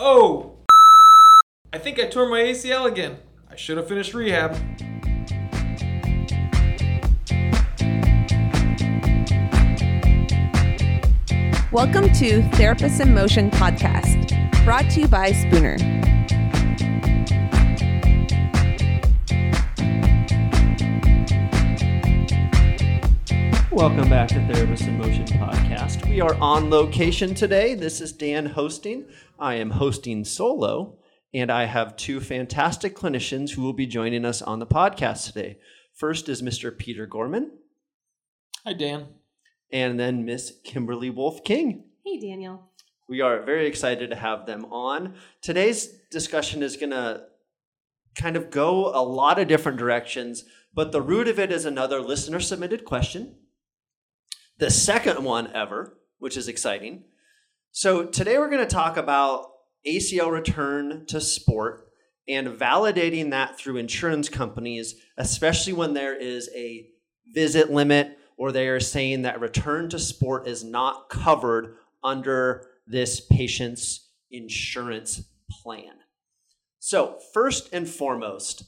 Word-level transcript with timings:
Oh! 0.00 0.52
I 1.72 1.78
think 1.78 1.98
I 1.98 2.06
tore 2.06 2.28
my 2.28 2.38
ACL 2.38 2.86
again. 2.86 3.16
I 3.50 3.56
should 3.56 3.78
have 3.78 3.88
finished 3.88 4.14
rehab. 4.14 4.52
Welcome 11.72 12.12
to 12.12 12.42
Therapists 12.52 13.00
in 13.00 13.12
Motion 13.12 13.50
podcast, 13.50 14.64
brought 14.64 14.88
to 14.90 15.00
you 15.00 15.08
by 15.08 15.32
Spooner. 15.32 15.97
Welcome 23.78 24.10
back 24.10 24.26
to 24.30 24.44
Therapist 24.52 24.88
in 24.88 24.98
Motion 24.98 25.24
podcast. 25.24 26.04
We 26.10 26.20
are 26.20 26.34
on 26.40 26.68
location 26.68 27.32
today. 27.32 27.76
This 27.76 28.00
is 28.00 28.12
Dan 28.12 28.46
hosting. 28.46 29.06
I 29.38 29.54
am 29.54 29.70
hosting 29.70 30.24
solo, 30.24 30.98
and 31.32 31.48
I 31.48 31.66
have 31.66 31.94
two 31.94 32.18
fantastic 32.18 32.96
clinicians 32.96 33.50
who 33.52 33.62
will 33.62 33.72
be 33.72 33.86
joining 33.86 34.24
us 34.24 34.42
on 34.42 34.58
the 34.58 34.66
podcast 34.66 35.26
today. 35.26 35.58
First 35.94 36.28
is 36.28 36.42
Mr. 36.42 36.76
Peter 36.76 37.06
Gorman, 37.06 37.52
Hi, 38.64 38.72
Dan. 38.72 39.06
and 39.72 39.98
then 39.98 40.24
Miss 40.24 40.54
Kimberly 40.64 41.08
Wolf 41.08 41.44
King. 41.44 41.84
Hey, 42.04 42.18
Daniel. 42.18 42.72
We 43.08 43.20
are 43.20 43.42
very 43.42 43.68
excited 43.68 44.10
to 44.10 44.16
have 44.16 44.44
them 44.44 44.64
on. 44.72 45.14
Today's 45.40 45.86
discussion 46.10 46.64
is 46.64 46.76
going 46.76 46.90
to 46.90 47.26
kind 48.16 48.34
of 48.34 48.50
go 48.50 48.86
a 48.86 49.06
lot 49.06 49.38
of 49.38 49.46
different 49.46 49.78
directions, 49.78 50.42
but 50.74 50.90
the 50.90 51.00
root 51.00 51.28
of 51.28 51.38
it 51.38 51.52
is 51.52 51.64
another 51.64 52.00
listener 52.00 52.40
submitted 52.40 52.84
question. 52.84 53.36
The 54.58 54.70
second 54.72 55.22
one 55.22 55.52
ever, 55.54 55.96
which 56.18 56.36
is 56.36 56.48
exciting. 56.48 57.04
So 57.70 58.04
today 58.04 58.38
we're 58.38 58.50
going 58.50 58.66
to 58.66 58.74
talk 58.74 58.96
about 58.96 59.50
ACL 59.86 60.32
return 60.32 61.06
to 61.06 61.20
sport 61.20 61.86
and 62.26 62.48
validating 62.48 63.30
that 63.30 63.56
through 63.56 63.76
insurance 63.76 64.28
companies, 64.28 64.96
especially 65.16 65.74
when 65.74 65.94
there 65.94 66.16
is 66.16 66.50
a 66.56 66.88
visit 67.32 67.70
limit 67.70 68.18
or 68.36 68.50
they 68.50 68.66
are 68.66 68.80
saying 68.80 69.22
that 69.22 69.40
return 69.40 69.88
to 69.90 69.98
sport 69.98 70.48
is 70.48 70.64
not 70.64 71.08
covered 71.08 71.76
under 72.02 72.66
this 72.84 73.20
patient's 73.20 74.08
insurance 74.32 75.22
plan. 75.62 75.94
So, 76.80 77.18
first 77.32 77.68
and 77.72 77.88
foremost, 77.88 78.64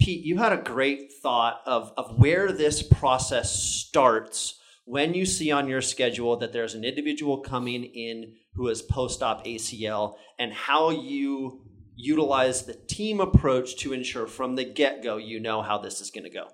Pete, 0.00 0.24
you 0.24 0.38
had 0.38 0.52
a 0.52 0.62
great 0.62 1.12
thought 1.22 1.60
of, 1.66 1.92
of 1.98 2.18
where 2.18 2.50
this 2.50 2.82
process 2.82 3.54
starts 3.54 4.60
when 4.84 5.14
you 5.14 5.24
see 5.24 5.50
on 5.50 5.68
your 5.68 5.82
schedule 5.82 6.36
that 6.36 6.52
there's 6.52 6.74
an 6.74 6.84
individual 6.84 7.38
coming 7.38 7.84
in 7.84 8.34
who 8.54 8.68
is 8.68 8.82
post 8.82 9.22
op 9.22 9.44
ACL 9.44 10.14
and 10.38 10.52
how 10.52 10.90
you 10.90 11.62
utilize 11.96 12.64
the 12.64 12.74
team 12.74 13.20
approach 13.20 13.76
to 13.76 13.92
ensure 13.92 14.26
from 14.26 14.56
the 14.56 14.64
get 14.64 15.02
go 15.02 15.16
you 15.16 15.40
know 15.40 15.62
how 15.62 15.78
this 15.78 16.00
is 16.00 16.10
going 16.10 16.24
to 16.24 16.30
go. 16.30 16.48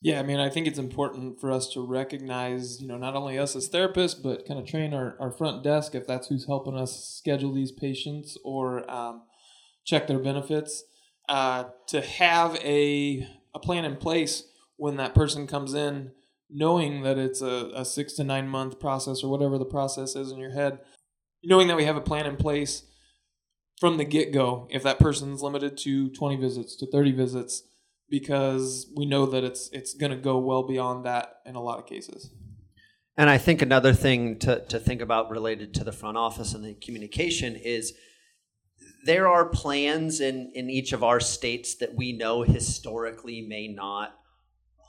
Yeah, 0.00 0.20
I 0.20 0.22
mean, 0.22 0.38
I 0.38 0.48
think 0.48 0.68
it's 0.68 0.78
important 0.78 1.40
for 1.40 1.50
us 1.50 1.68
to 1.72 1.84
recognize, 1.84 2.80
you 2.80 2.86
know, 2.86 2.98
not 2.98 3.16
only 3.16 3.36
us 3.36 3.56
as 3.56 3.68
therapists, 3.68 4.22
but 4.22 4.46
kind 4.46 4.60
of 4.60 4.66
train 4.66 4.94
our, 4.94 5.16
our 5.18 5.32
front 5.32 5.64
desk 5.64 5.96
if 5.96 6.06
that's 6.06 6.28
who's 6.28 6.46
helping 6.46 6.76
us 6.76 7.16
schedule 7.18 7.52
these 7.52 7.72
patients 7.72 8.38
or 8.44 8.88
um, 8.88 9.22
check 9.84 10.06
their 10.06 10.20
benefits, 10.20 10.84
uh, 11.28 11.64
to 11.88 12.00
have 12.00 12.54
a, 12.56 13.26
a 13.52 13.58
plan 13.58 13.84
in 13.84 13.96
place 13.96 14.44
when 14.76 14.96
that 14.98 15.16
person 15.16 15.48
comes 15.48 15.74
in, 15.74 16.12
knowing 16.50 17.02
that 17.02 17.18
it's 17.18 17.42
a, 17.42 17.70
a 17.74 17.84
six 17.84 18.14
to 18.14 18.24
nine 18.24 18.48
month 18.48 18.80
process 18.80 19.22
or 19.22 19.30
whatever 19.30 19.58
the 19.58 19.64
process 19.64 20.16
is 20.16 20.30
in 20.30 20.38
your 20.38 20.52
head, 20.52 20.78
knowing 21.42 21.68
that 21.68 21.76
we 21.76 21.84
have 21.84 21.96
a 21.96 22.00
plan 22.00 22.26
in 22.26 22.36
place 22.36 22.84
from 23.78 23.96
the 23.96 24.04
get 24.04 24.32
go 24.32 24.66
if 24.70 24.82
that 24.82 24.98
person's 24.98 25.42
limited 25.42 25.76
to 25.78 26.10
20 26.10 26.36
visits, 26.36 26.76
to 26.76 26.90
30 26.90 27.12
visits 27.12 27.62
because 28.10 28.90
we 28.96 29.06
know 29.06 29.26
that 29.26 29.44
it's 29.44 29.68
it's 29.72 29.94
going 29.94 30.10
to 30.10 30.16
go 30.16 30.38
well 30.38 30.66
beyond 30.66 31.04
that 31.04 31.40
in 31.44 31.54
a 31.54 31.62
lot 31.62 31.78
of 31.78 31.86
cases. 31.86 32.30
And 33.16 33.28
I 33.28 33.36
think 33.36 33.62
another 33.62 33.92
thing 33.92 34.38
to, 34.40 34.64
to 34.66 34.78
think 34.78 35.00
about 35.00 35.30
related 35.30 35.74
to 35.74 35.84
the 35.84 35.92
front 35.92 36.16
office 36.16 36.54
and 36.54 36.64
the 36.64 36.74
communication 36.74 37.56
is 37.56 37.92
there 39.04 39.26
are 39.26 39.46
plans 39.46 40.20
in, 40.20 40.52
in 40.54 40.70
each 40.70 40.92
of 40.92 41.02
our 41.02 41.18
states 41.18 41.74
that 41.76 41.94
we 41.94 42.12
know 42.12 42.42
historically 42.42 43.42
may 43.42 43.66
not 43.66 44.14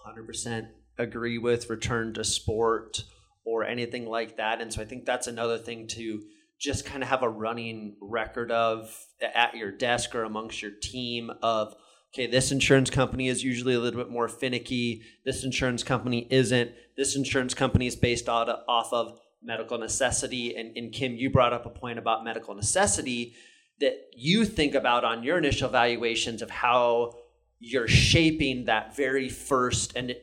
100% 0.07 0.67
agree 0.99 1.37
with 1.37 1.69
return 1.69 2.13
to 2.13 2.23
sport 2.23 3.03
or 3.45 3.63
anything 3.63 4.05
like 4.05 4.37
that. 4.37 4.61
And 4.61 4.71
so 4.71 4.81
I 4.81 4.85
think 4.85 5.05
that's 5.05 5.27
another 5.27 5.57
thing 5.57 5.87
to 5.87 6.21
just 6.59 6.85
kind 6.85 7.01
of 7.01 7.09
have 7.09 7.23
a 7.23 7.29
running 7.29 7.95
record 8.01 8.51
of 8.51 8.93
at 9.33 9.55
your 9.55 9.71
desk 9.71 10.13
or 10.13 10.23
amongst 10.23 10.61
your 10.61 10.71
team 10.71 11.31
of 11.41 11.73
okay, 12.13 12.27
this 12.27 12.51
insurance 12.51 12.89
company 12.89 13.27
is 13.27 13.43
usually 13.43 13.75
a 13.75 13.79
little 13.79 14.03
bit 14.03 14.11
more 14.11 14.27
finicky. 14.27 15.03
This 15.25 15.43
insurance 15.43 15.83
company 15.83 16.27
isn't. 16.29 16.71
This 16.97 17.15
insurance 17.15 17.53
company 17.53 17.87
is 17.87 17.95
based 17.95 18.27
off 18.27 18.93
of 18.93 19.19
medical 19.43 19.77
necessity. 19.77 20.55
And, 20.55 20.75
and 20.75 20.91
Kim, 20.91 21.15
you 21.15 21.29
brought 21.29 21.53
up 21.53 21.65
a 21.65 21.69
point 21.69 21.99
about 21.99 22.23
medical 22.23 22.55
necessity 22.55 23.35
that 23.79 23.93
you 24.15 24.43
think 24.43 24.75
about 24.75 25.05
on 25.05 25.23
your 25.23 25.37
initial 25.37 25.69
valuations 25.69 26.41
of 26.41 26.49
how 26.49 27.13
you're 27.59 27.87
shaping 27.87 28.65
that 28.65 28.95
very 28.95 29.29
first 29.29 29.95
and 29.95 30.15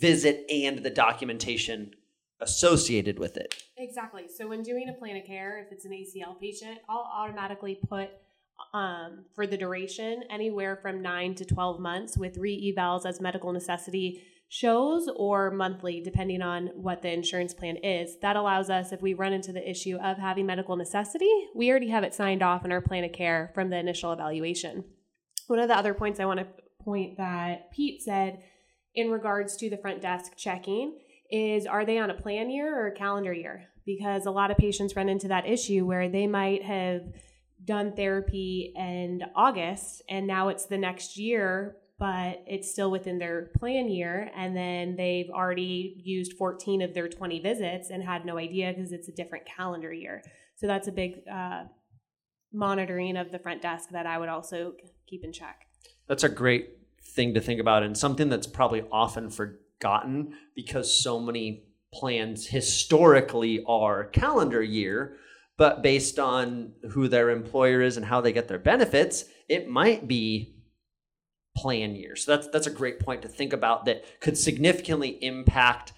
visit 0.00 0.44
and 0.50 0.78
the 0.84 0.90
documentation 0.90 1.92
associated 2.40 3.18
with 3.18 3.36
it. 3.36 3.62
Exactly. 3.76 4.26
So 4.28 4.46
when 4.48 4.62
doing 4.62 4.88
a 4.88 4.92
plan 4.92 5.16
of 5.16 5.24
care, 5.24 5.58
if 5.64 5.72
it's 5.72 5.84
an 5.84 5.92
ACL 5.92 6.38
patient, 6.40 6.78
I'll 6.88 7.10
automatically 7.12 7.78
put 7.88 8.10
um, 8.74 9.24
for 9.34 9.46
the 9.46 9.56
duration 9.56 10.24
anywhere 10.30 10.76
from 10.76 11.02
nine 11.02 11.34
to 11.36 11.44
12 11.44 11.80
months 11.80 12.16
with 12.16 12.36
re 12.38 12.74
evals 12.76 13.06
as 13.06 13.20
medical 13.20 13.52
necessity 13.52 14.22
shows 14.48 15.08
or 15.14 15.50
monthly, 15.50 16.00
depending 16.00 16.40
on 16.40 16.68
what 16.74 17.02
the 17.02 17.12
insurance 17.12 17.52
plan 17.52 17.76
is. 17.76 18.18
That 18.22 18.36
allows 18.36 18.70
us, 18.70 18.92
if 18.92 19.02
we 19.02 19.14
run 19.14 19.32
into 19.32 19.52
the 19.52 19.68
issue 19.68 19.96
of 19.96 20.16
having 20.16 20.46
medical 20.46 20.76
necessity, 20.76 21.30
we 21.54 21.70
already 21.70 21.90
have 21.90 22.02
it 22.02 22.14
signed 22.14 22.42
off 22.42 22.64
in 22.64 22.72
our 22.72 22.80
plan 22.80 23.04
of 23.04 23.12
care 23.12 23.50
from 23.54 23.68
the 23.68 23.76
initial 23.76 24.12
evaluation. 24.12 24.84
One 25.48 25.58
of 25.58 25.68
the 25.68 25.76
other 25.76 25.94
points 25.94 26.18
I 26.18 26.24
want 26.24 26.40
to 26.40 26.46
point 26.82 27.18
that 27.18 27.70
Pete 27.72 28.02
said 28.02 28.42
in 28.94 29.10
regards 29.10 29.56
to 29.56 29.70
the 29.70 29.76
front 29.76 30.02
desk 30.02 30.32
checking 30.36 30.98
is 31.30 31.66
are 31.66 31.84
they 31.84 31.98
on 31.98 32.10
a 32.10 32.14
plan 32.14 32.50
year 32.50 32.78
or 32.78 32.88
a 32.88 32.94
calendar 32.94 33.32
year? 33.32 33.66
Because 33.84 34.26
a 34.26 34.30
lot 34.30 34.50
of 34.50 34.56
patients 34.56 34.96
run 34.96 35.08
into 35.08 35.28
that 35.28 35.46
issue 35.46 35.86
where 35.86 36.08
they 36.08 36.26
might 36.26 36.62
have 36.64 37.02
done 37.64 37.92
therapy 37.94 38.72
in 38.76 39.22
August 39.34 40.02
and 40.08 40.26
now 40.26 40.48
it's 40.48 40.66
the 40.66 40.78
next 40.78 41.18
year, 41.18 41.76
but 41.98 42.42
it's 42.46 42.70
still 42.70 42.90
within 42.90 43.18
their 43.18 43.50
plan 43.58 43.88
year. 43.88 44.30
And 44.36 44.56
then 44.56 44.96
they've 44.96 45.28
already 45.30 46.00
used 46.04 46.34
14 46.34 46.82
of 46.82 46.94
their 46.94 47.08
20 47.08 47.40
visits 47.40 47.90
and 47.90 48.02
had 48.02 48.24
no 48.24 48.38
idea 48.38 48.72
because 48.74 48.92
it's 48.92 49.08
a 49.08 49.12
different 49.12 49.44
calendar 49.46 49.92
year. 49.92 50.22
So 50.56 50.66
that's 50.66 50.88
a 50.88 50.92
big 50.92 51.20
uh, 51.30 51.64
monitoring 52.52 53.16
of 53.16 53.30
the 53.30 53.38
front 53.38 53.62
desk 53.62 53.90
that 53.90 54.06
I 54.06 54.18
would 54.18 54.28
also 54.28 54.72
keep 55.06 55.24
in 55.24 55.32
check. 55.32 55.66
That's 56.06 56.24
a 56.24 56.28
great 56.28 56.77
thing 57.08 57.34
to 57.34 57.40
think 57.40 57.60
about 57.60 57.82
and 57.82 57.96
something 57.96 58.28
that's 58.28 58.46
probably 58.46 58.84
often 58.92 59.30
forgotten 59.30 60.34
because 60.54 60.92
so 60.92 61.18
many 61.18 61.64
plans 61.92 62.46
historically 62.46 63.64
are 63.66 64.04
calendar 64.04 64.62
year 64.62 65.16
but 65.58 65.82
based 65.82 66.20
on 66.20 66.72
who 66.92 67.08
their 67.08 67.30
employer 67.30 67.82
is 67.82 67.96
and 67.98 68.06
how 68.06 68.20
they 68.22 68.32
get 68.32 68.48
their 68.48 68.60
benefits, 68.60 69.24
it 69.48 69.68
might 69.68 70.08
be 70.08 70.54
plan 71.56 71.96
year. 71.96 72.14
So 72.14 72.36
that's 72.36 72.48
that's 72.48 72.68
a 72.68 72.70
great 72.70 73.00
point 73.00 73.22
to 73.22 73.28
think 73.28 73.52
about 73.52 73.84
that 73.84 74.04
could 74.20 74.38
significantly 74.38 75.18
impact 75.20 75.92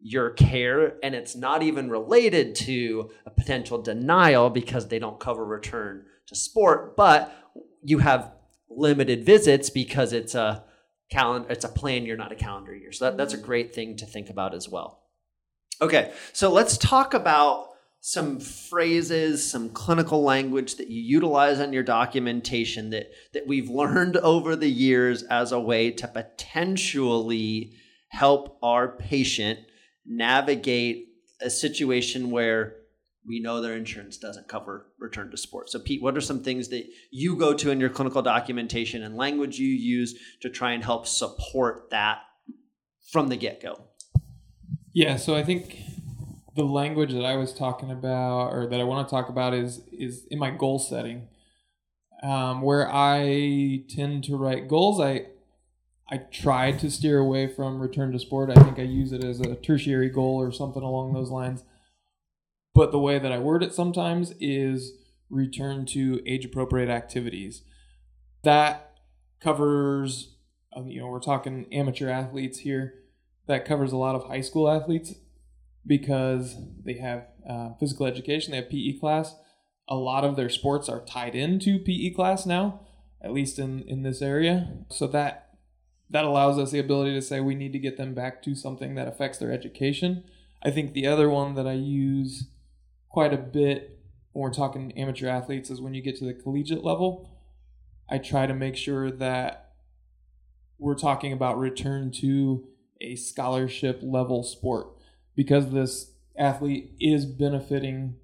your 0.00 0.30
care 0.30 0.96
and 1.02 1.14
it's 1.14 1.34
not 1.34 1.62
even 1.62 1.90
related 1.90 2.54
to 2.54 3.10
a 3.26 3.30
potential 3.30 3.82
denial 3.82 4.48
because 4.50 4.86
they 4.86 5.00
don't 5.00 5.18
cover 5.18 5.44
return 5.44 6.04
to 6.26 6.36
sport, 6.36 6.94
but 6.94 7.34
you 7.82 7.98
have 7.98 8.32
limited 8.70 9.24
visits 9.24 9.70
because 9.70 10.12
it's 10.12 10.34
a 10.34 10.64
calendar 11.10 11.50
it's 11.50 11.64
a 11.64 11.68
plan 11.68 12.04
year 12.04 12.16
not 12.16 12.32
a 12.32 12.36
calendar 12.36 12.74
year. 12.74 12.92
So 12.92 13.06
that, 13.06 13.16
that's 13.16 13.34
a 13.34 13.38
mm. 13.38 13.44
great 13.44 13.74
thing 13.74 13.96
to 13.96 14.06
think 14.06 14.30
about 14.30 14.54
as 14.54 14.68
well. 14.68 15.04
Okay, 15.80 16.12
so 16.32 16.50
let's 16.50 16.76
talk 16.76 17.14
about 17.14 17.68
some 18.00 18.40
phrases, 18.40 19.48
some 19.48 19.70
clinical 19.70 20.22
language 20.22 20.76
that 20.76 20.88
you 20.88 21.00
utilize 21.00 21.60
on 21.60 21.72
your 21.72 21.82
documentation 21.82 22.90
that 22.90 23.10
that 23.32 23.46
we've 23.46 23.70
learned 23.82 24.16
over 24.18 24.56
the 24.56 24.70
years 24.70 25.22
as 25.24 25.52
a 25.52 25.60
way 25.60 25.90
to 25.90 26.08
potentially 26.08 27.72
help 28.08 28.58
our 28.62 28.88
patient 28.88 29.60
navigate 30.06 31.08
a 31.40 31.50
situation 31.50 32.30
where 32.30 32.76
we 33.28 33.40
know 33.40 33.60
their 33.60 33.76
insurance 33.76 34.16
doesn't 34.16 34.48
cover 34.48 34.86
return 34.98 35.30
to 35.30 35.36
sport. 35.36 35.70
So 35.70 35.78
Pete, 35.78 36.02
what 36.02 36.16
are 36.16 36.20
some 36.22 36.42
things 36.42 36.68
that 36.68 36.86
you 37.10 37.36
go 37.36 37.52
to 37.54 37.70
in 37.70 37.78
your 37.78 37.90
clinical 37.90 38.22
documentation 38.22 39.02
and 39.02 39.16
language 39.16 39.58
you 39.58 39.68
use 39.68 40.18
to 40.40 40.48
try 40.48 40.72
and 40.72 40.82
help 40.82 41.06
support 41.06 41.90
that 41.90 42.20
from 43.12 43.28
the 43.28 43.36
get-go? 43.36 43.84
Yeah, 44.94 45.16
so 45.16 45.36
I 45.36 45.44
think 45.44 45.76
the 46.56 46.64
language 46.64 47.12
that 47.12 47.24
I 47.24 47.36
was 47.36 47.52
talking 47.52 47.90
about, 47.90 48.48
or 48.48 48.66
that 48.66 48.80
I 48.80 48.84
want 48.84 49.06
to 49.06 49.10
talk 49.10 49.28
about, 49.28 49.54
is 49.54 49.82
is 49.92 50.26
in 50.30 50.38
my 50.38 50.50
goal 50.50 50.78
setting, 50.78 51.28
um, 52.22 52.62
where 52.62 52.90
I 52.90 53.84
tend 53.88 54.24
to 54.24 54.36
write 54.36 54.66
goals. 54.66 55.00
I 55.00 55.26
I 56.10 56.16
try 56.16 56.72
to 56.72 56.90
steer 56.90 57.18
away 57.18 57.46
from 57.46 57.80
return 57.80 58.12
to 58.12 58.18
sport. 58.18 58.50
I 58.50 58.54
think 58.54 58.78
I 58.78 58.82
use 58.82 59.12
it 59.12 59.22
as 59.22 59.40
a 59.40 59.54
tertiary 59.54 60.08
goal 60.08 60.40
or 60.40 60.50
something 60.50 60.82
along 60.82 61.12
those 61.12 61.30
lines. 61.30 61.62
But 62.74 62.92
the 62.92 62.98
way 62.98 63.18
that 63.18 63.32
I 63.32 63.38
word 63.38 63.62
it 63.62 63.74
sometimes 63.74 64.34
is 64.40 64.92
return 65.30 65.84
to 65.86 66.20
age 66.26 66.44
appropriate 66.44 66.88
activities. 66.88 67.62
That 68.44 68.98
covers, 69.40 70.36
um, 70.74 70.88
you 70.88 71.00
know, 71.00 71.08
we're 71.08 71.20
talking 71.20 71.66
amateur 71.72 72.08
athletes 72.08 72.60
here. 72.60 72.94
That 73.46 73.64
covers 73.64 73.92
a 73.92 73.96
lot 73.96 74.14
of 74.14 74.24
high 74.24 74.42
school 74.42 74.70
athletes 74.70 75.14
because 75.86 76.56
they 76.84 76.94
have 76.94 77.26
uh, 77.48 77.70
physical 77.80 78.06
education, 78.06 78.50
they 78.50 78.58
have 78.58 78.70
PE 78.70 78.98
class. 78.98 79.34
A 79.88 79.94
lot 79.94 80.22
of 80.22 80.36
their 80.36 80.50
sports 80.50 80.88
are 80.88 81.00
tied 81.04 81.34
into 81.34 81.78
PE 81.78 82.10
class 82.10 82.44
now, 82.44 82.80
at 83.22 83.32
least 83.32 83.58
in, 83.58 83.82
in 83.88 84.02
this 84.02 84.20
area. 84.20 84.70
So 84.90 85.06
that 85.08 85.48
that 86.10 86.24
allows 86.24 86.58
us 86.58 86.70
the 86.70 86.78
ability 86.78 87.12
to 87.14 87.22
say 87.22 87.40
we 87.40 87.54
need 87.54 87.72
to 87.72 87.78
get 87.78 87.96
them 87.96 88.14
back 88.14 88.42
to 88.42 88.54
something 88.54 88.94
that 88.94 89.08
affects 89.08 89.38
their 89.38 89.52
education. 89.52 90.24
I 90.62 90.70
think 90.70 90.92
the 90.92 91.06
other 91.06 91.28
one 91.28 91.54
that 91.54 91.66
I 91.66 91.74
use 91.74 92.48
quite 93.08 93.32
a 93.32 93.38
bit 93.38 93.98
when 94.32 94.42
we're 94.42 94.52
talking 94.52 94.96
amateur 94.96 95.28
athletes 95.28 95.70
is 95.70 95.80
when 95.80 95.94
you 95.94 96.02
get 96.02 96.16
to 96.16 96.24
the 96.24 96.34
collegiate 96.34 96.84
level. 96.84 97.30
I 98.08 98.18
try 98.18 98.46
to 98.46 98.54
make 98.54 98.76
sure 98.76 99.10
that 99.10 99.72
we're 100.78 100.94
talking 100.94 101.32
about 101.32 101.58
return 101.58 102.10
to 102.20 102.66
a 103.00 103.16
scholarship 103.16 104.00
level 104.02 104.42
sport 104.42 104.88
because 105.36 105.70
this 105.70 106.12
athlete 106.38 106.92
is 107.00 107.26
benefiting 107.26 108.16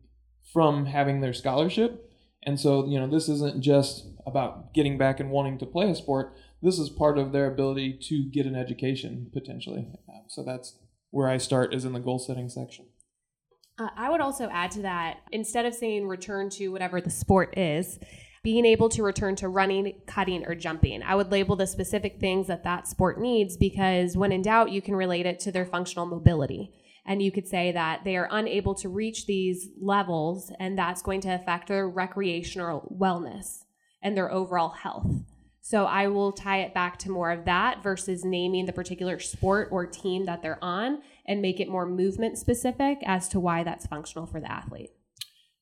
from 0.52 0.87
having 0.87 1.20
their 1.20 1.32
scholarship. 1.32 2.10
And 2.42 2.60
so, 2.60 2.87
you 2.87 2.98
know, 2.98 3.08
this 3.08 3.28
isn't 3.28 3.62
just 3.62 4.06
about 4.26 4.72
getting 4.75 4.98
back 4.98 5.20
and 5.20 5.30
wanting 5.30 5.58
to 5.58 5.66
play 5.66 5.90
a 5.90 5.94
sport. 5.94 6.34
This 6.62 6.78
is 6.78 6.88
part 6.88 7.19
of 7.19 7.32
their 7.32 7.46
ability 7.46 7.98
to 8.08 8.25
get 8.30 8.46
an 8.46 8.54
education 8.54 9.30
potentially. 9.32 9.88
So 10.28 10.42
that's 10.42 10.78
where 11.10 11.28
I 11.28 11.38
start 11.38 11.75
is 11.75 11.84
in 11.84 11.92
the 11.92 12.00
goal 12.00 12.19
setting 12.19 12.48
section. 12.48 12.87
Uh, 13.76 13.88
I 13.97 14.09
would 14.09 14.21
also 14.21 14.49
add 14.50 14.71
to 14.73 14.82
that 14.82 15.19
instead 15.32 15.67
of 15.67 15.75
saying 15.75 16.06
return 16.06 16.49
to 16.50 16.69
whatever 16.69 17.00
the 17.00 17.11
sport 17.11 17.59
is, 17.59 17.99
being 18.44 18.65
able 18.65 18.88
to 18.91 19.03
return 19.03 19.35
to 19.37 19.49
running, 19.49 20.00
cutting, 20.06 20.47
or 20.47 20.55
jumping. 20.55 21.03
I 21.03 21.15
would 21.15 21.32
label 21.32 21.56
the 21.56 21.67
specific 21.67 22.21
things 22.21 22.47
that 22.47 22.62
that 22.65 22.87
sport 22.87 23.21
needs 23.21 23.56
because 23.56 24.17
when 24.17 24.32
in 24.32 24.43
doubt, 24.43 24.71
you 24.71 24.81
can 24.81 24.94
relate 24.94 25.26
it 25.26 25.41
to 25.41 25.53
their 25.53 25.65
functional 25.65 26.06
mobility. 26.06 26.73
And 27.06 27.21
you 27.21 27.32
could 27.32 27.49
say 27.49 27.73
that 27.73 28.05
they 28.05 28.17
are 28.17 28.29
unable 28.31 28.75
to 28.76 28.88
reach 28.88 29.26
these 29.26 29.69
levels, 29.81 30.53
and 30.59 30.79
that's 30.79 31.03
going 31.03 31.21
to 31.23 31.35
affect 31.35 31.69
their 31.69 31.88
recreational 31.88 32.97
wellness 32.99 33.65
and 34.03 34.17
their 34.17 34.31
overall 34.31 34.71
health. 34.71 35.11
So 35.61 35.87
I 35.87 36.09
will 36.09 36.32
tie 36.32 36.61
it 36.61 36.75
back 36.75 36.99
to 37.00 37.11
more 37.11 37.31
of 37.31 37.47
that 37.47 37.82
versus 37.82 38.25
naming 38.25 38.67
the 38.67 38.73
particular 38.73 39.19
sport 39.19 39.69
or 39.71 39.87
team 39.87 40.26
that 40.26 40.43
they're 40.43 40.62
on 40.62 41.00
and 41.26 41.41
make 41.41 41.61
it 41.61 41.69
more 41.69 41.87
movement 41.87 42.38
specific 42.38 42.99
as 43.05 43.29
to 43.29 43.41
why 43.41 43.62
that's 43.62 43.87
functional 43.87 44.26
for 44.26 44.41
the 44.41 44.50
athlete. 44.50 44.91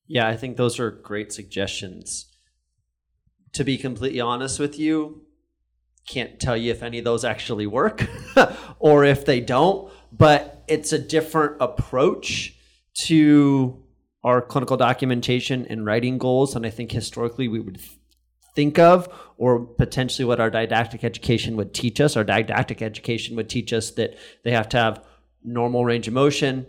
Yeah, 0.06 0.28
I 0.28 0.36
think 0.36 0.56
those 0.56 0.78
are 0.78 0.90
great 0.90 1.32
suggestions. 1.32 2.26
To 3.52 3.64
be 3.64 3.78
completely 3.78 4.20
honest 4.20 4.58
with 4.58 4.78
you, 4.78 5.22
can't 6.06 6.40
tell 6.40 6.56
you 6.56 6.72
if 6.72 6.82
any 6.82 6.98
of 6.98 7.04
those 7.04 7.24
actually 7.24 7.66
work 7.66 8.06
or 8.78 9.04
if 9.04 9.24
they 9.24 9.40
don't, 9.40 9.92
but 10.10 10.64
it's 10.66 10.92
a 10.92 10.98
different 10.98 11.56
approach 11.60 12.56
to 13.04 13.82
our 14.24 14.42
clinical 14.42 14.76
documentation 14.76 15.66
and 15.66 15.86
writing 15.86 16.18
goals. 16.18 16.54
And 16.56 16.66
I 16.66 16.70
think 16.70 16.92
historically 16.92 17.48
we 17.48 17.60
would 17.60 17.80
think 18.54 18.78
of, 18.78 19.08
or 19.38 19.60
potentially 19.60 20.24
what 20.24 20.40
our 20.40 20.50
didactic 20.50 21.04
education 21.04 21.56
would 21.56 21.72
teach 21.72 22.00
us. 22.00 22.16
Our 22.16 22.24
didactic 22.24 22.82
education 22.82 23.36
would 23.36 23.48
teach 23.48 23.72
us 23.72 23.92
that 23.92 24.16
they 24.44 24.50
have 24.50 24.68
to 24.70 24.76
have 24.76 25.04
normal 25.44 25.84
range 25.84 26.08
of 26.08 26.14
motion, 26.14 26.66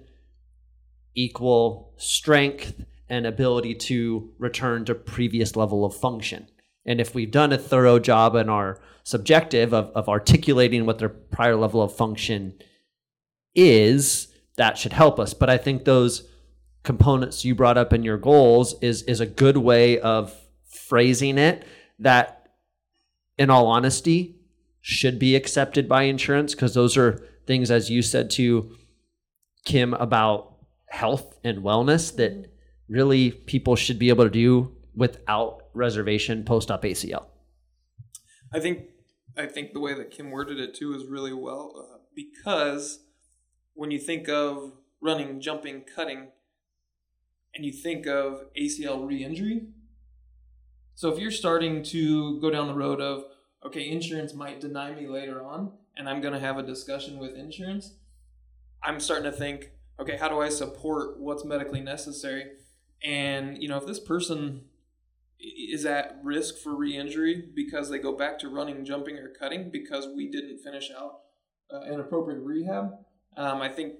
equal 1.15 1.93
strength, 1.97 2.73
and 3.09 3.25
ability 3.25 3.75
to 3.75 4.31
return 4.37 4.85
to 4.85 4.95
previous 4.95 5.55
level 5.55 5.85
of 5.85 5.95
function. 5.95 6.47
And 6.85 6.99
if 6.99 7.13
we've 7.13 7.31
done 7.31 7.53
a 7.53 7.57
thorough 7.57 7.99
job 7.99 8.35
in 8.35 8.49
our 8.49 8.79
subjective 9.03 9.73
of, 9.73 9.89
of 9.89 10.09
articulating 10.09 10.85
what 10.85 10.99
their 10.99 11.09
prior 11.09 11.55
level 11.55 11.81
of 11.81 11.95
function 11.95 12.53
is, 13.55 14.27
that 14.57 14.77
should 14.77 14.93
help 14.93 15.19
us. 15.19 15.33
But 15.33 15.49
I 15.49 15.57
think 15.57 15.85
those 15.85 16.27
components 16.83 17.45
you 17.45 17.55
brought 17.55 17.77
up 17.77 17.93
in 17.93 18.03
your 18.03 18.17
goals 18.17 18.75
is 18.81 19.03
is 19.03 19.21
a 19.21 19.25
good 19.25 19.57
way 19.57 19.99
of 19.99 20.35
phrasing 20.65 21.37
it 21.37 21.65
that 21.99 22.49
in 23.37 23.49
all 23.49 23.67
honesty 23.67 24.35
should 24.81 25.17
be 25.17 25.35
accepted 25.35 25.87
by 25.87 26.03
insurance 26.03 26.53
because 26.53 26.73
those 26.73 26.97
are 26.97 27.25
things, 27.45 27.72
as 27.72 27.90
you 27.90 28.01
said 28.01 28.30
to 28.31 28.75
Kim, 29.66 29.94
about 29.94 30.57
health 30.90 31.40
and 31.44 31.63
wellness 31.63 32.16
that 32.16 32.51
really 32.88 33.31
people 33.31 33.75
should 33.75 33.98
be 33.98 34.10
able 34.10 34.24
to 34.24 34.30
do 34.30 34.75
without 34.95 35.63
reservation 35.74 36.44
post 36.44 36.69
op 36.69 36.84
ACL. 36.84 37.25
I 38.54 38.60
think 38.60 38.90
I 39.36 39.48
think 39.48 39.74
the 39.74 39.80
way 39.80 39.95
that 39.95 40.12
Kim 40.12 40.30
worded 40.30 40.60
it 40.60 40.75
too 40.75 40.94
is 40.94 41.06
really 41.07 41.34
well 41.34 41.74
uh, 41.78 41.98
because 42.16 43.00
when 43.74 43.90
you 43.90 43.98
think 43.98 44.30
of 44.30 44.74
running, 45.01 45.42
jumping, 45.42 45.84
cutting, 45.95 46.28
and 47.56 47.66
you 47.66 47.72
think 47.72 48.06
of 48.06 48.44
ACL 48.56 49.07
re-injury, 49.07 49.69
so 50.94 51.12
if 51.12 51.18
you're 51.18 51.31
starting 51.31 51.81
to 51.86 52.40
go 52.40 52.51
down 52.51 52.68
the 52.68 52.75
road 52.75 53.01
of 53.01 53.24
okay, 53.66 53.90
insurance 53.90 54.34
might 54.34 54.60
deny 54.60 54.94
me 54.94 55.07
later 55.07 55.44
on, 55.44 55.72
and 55.95 56.10
I'm 56.10 56.22
going 56.22 56.34
to 56.34 56.40
have 56.40 56.57
a 56.57 56.63
discussion 56.63 57.19
with 57.19 57.36
insurance, 57.36 57.95
I'm 58.84 59.00
starting 59.00 59.31
to 59.31 59.38
think, 59.38 59.72
okay, 60.00 60.18
how 60.18 60.28
do 60.28 60.40
I 60.40 60.50
support 60.50 61.19
what's 61.19 61.45
medically 61.45 61.81
necessary? 61.81 62.51
And, 63.04 63.62
you 63.62 63.68
know, 63.68 63.78
if 63.78 63.86
this 63.86 64.00
person 64.00 64.66
is 65.40 65.86
at 65.86 66.18
risk 66.24 66.57
for 66.57 66.75
re-injury 66.75 67.44
because 67.54 67.90
they 67.90 68.00
go 68.00 68.16
back 68.16 68.40
to 68.40 68.50
running, 68.50 68.86
jumping, 68.86 69.18
or 69.18 69.30
cutting 69.30 69.69
because 69.69 70.07
we 70.16 70.30
didn't 70.30 70.60
finish 70.60 70.90
out 70.98 71.19
uh, 71.74 71.81
an 71.81 72.00
appropriate 72.00 72.40
rehab, 72.40 72.94
um, 73.36 73.62
I 73.62 73.69
think, 73.69 73.95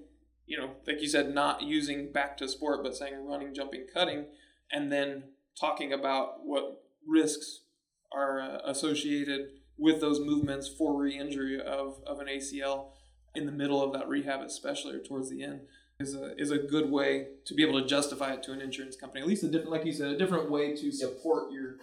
you 0.46 0.58
know, 0.58 0.70
like 0.86 1.00
you 1.00 1.08
said, 1.08 1.34
not 1.34 1.62
using 1.62 2.12
back 2.12 2.36
to 2.38 2.48
sport, 2.48 2.82
but 2.82 2.96
saying 2.96 3.26
running, 3.26 3.54
jumping, 3.54 3.86
cutting, 3.92 4.26
and 4.72 4.90
then 4.90 5.24
talking 5.58 5.92
about 5.92 6.44
what 6.44 6.82
risks 7.06 7.60
are 8.12 8.40
uh, 8.40 8.58
associated 8.64 9.48
with 9.78 10.00
those 10.00 10.20
movements 10.20 10.68
for 10.68 10.98
re-injury 11.00 11.60
of, 11.60 12.00
of 12.06 12.20
an 12.20 12.26
ACL 12.26 12.88
in 13.34 13.46
the 13.46 13.52
middle 13.52 13.82
of 13.82 13.92
that 13.92 14.08
rehab, 14.08 14.40
especially 14.40 14.94
or 14.94 15.00
towards 15.00 15.30
the 15.30 15.42
end, 15.42 15.60
is 16.00 16.14
a 16.14 16.34
is 16.40 16.50
a 16.50 16.58
good 16.58 16.90
way 16.90 17.28
to 17.44 17.54
be 17.54 17.62
able 17.62 17.80
to 17.80 17.86
justify 17.86 18.32
it 18.32 18.42
to 18.44 18.52
an 18.52 18.60
insurance 18.60 18.96
company. 18.96 19.20
At 19.20 19.28
least 19.28 19.44
a 19.44 19.48
different, 19.48 19.70
like 19.70 19.84
you 19.84 19.92
said, 19.92 20.08
a 20.10 20.18
different 20.18 20.50
way 20.50 20.74
to 20.76 20.92
support 20.92 21.52
your 21.52 21.76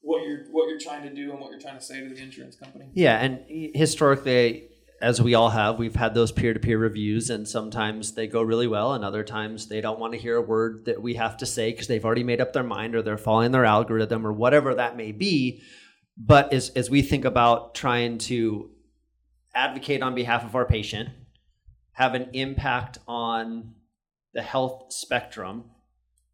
what 0.00 0.26
you're 0.26 0.44
what 0.50 0.68
you're 0.68 0.80
trying 0.80 1.02
to 1.02 1.14
do 1.14 1.30
and 1.30 1.40
what 1.40 1.50
you're 1.50 1.60
trying 1.60 1.78
to 1.78 1.84
say 1.84 2.00
to 2.00 2.08
the 2.08 2.20
insurance 2.20 2.56
company. 2.56 2.86
Yeah, 2.94 3.18
and 3.18 3.44
historically, 3.74 4.68
as 5.00 5.20
we 5.20 5.34
all 5.34 5.50
have, 5.50 5.78
we've 5.78 5.94
had 5.94 6.14
those 6.14 6.32
peer 6.32 6.54
to 6.54 6.60
peer 6.60 6.78
reviews, 6.78 7.30
and 7.30 7.46
sometimes 7.46 8.12
they 8.12 8.26
go 8.26 8.42
really 8.42 8.66
well, 8.66 8.94
and 8.94 9.04
other 9.04 9.24
times 9.24 9.66
they 9.66 9.80
don't 9.80 9.98
want 9.98 10.12
to 10.12 10.18
hear 10.18 10.36
a 10.36 10.42
word 10.42 10.84
that 10.86 11.02
we 11.02 11.14
have 11.14 11.36
to 11.38 11.46
say 11.46 11.70
because 11.70 11.86
they've 11.88 12.04
already 12.04 12.24
made 12.24 12.40
up 12.40 12.52
their 12.52 12.64
mind 12.64 12.94
or 12.94 13.02
they're 13.02 13.18
following 13.18 13.52
their 13.52 13.64
algorithm 13.64 14.26
or 14.26 14.32
whatever 14.32 14.74
that 14.74 14.96
may 14.96 15.12
be. 15.12 15.62
But 16.16 16.52
as, 16.52 16.70
as 16.70 16.88
we 16.88 17.02
think 17.02 17.24
about 17.24 17.74
trying 17.74 18.18
to 18.18 18.70
advocate 19.54 20.02
on 20.02 20.14
behalf 20.14 20.44
of 20.44 20.54
our 20.54 20.64
patient, 20.64 21.10
have 21.92 22.14
an 22.14 22.30
impact 22.32 22.98
on 23.06 23.74
the 24.32 24.42
health 24.42 24.92
spectrum, 24.92 25.64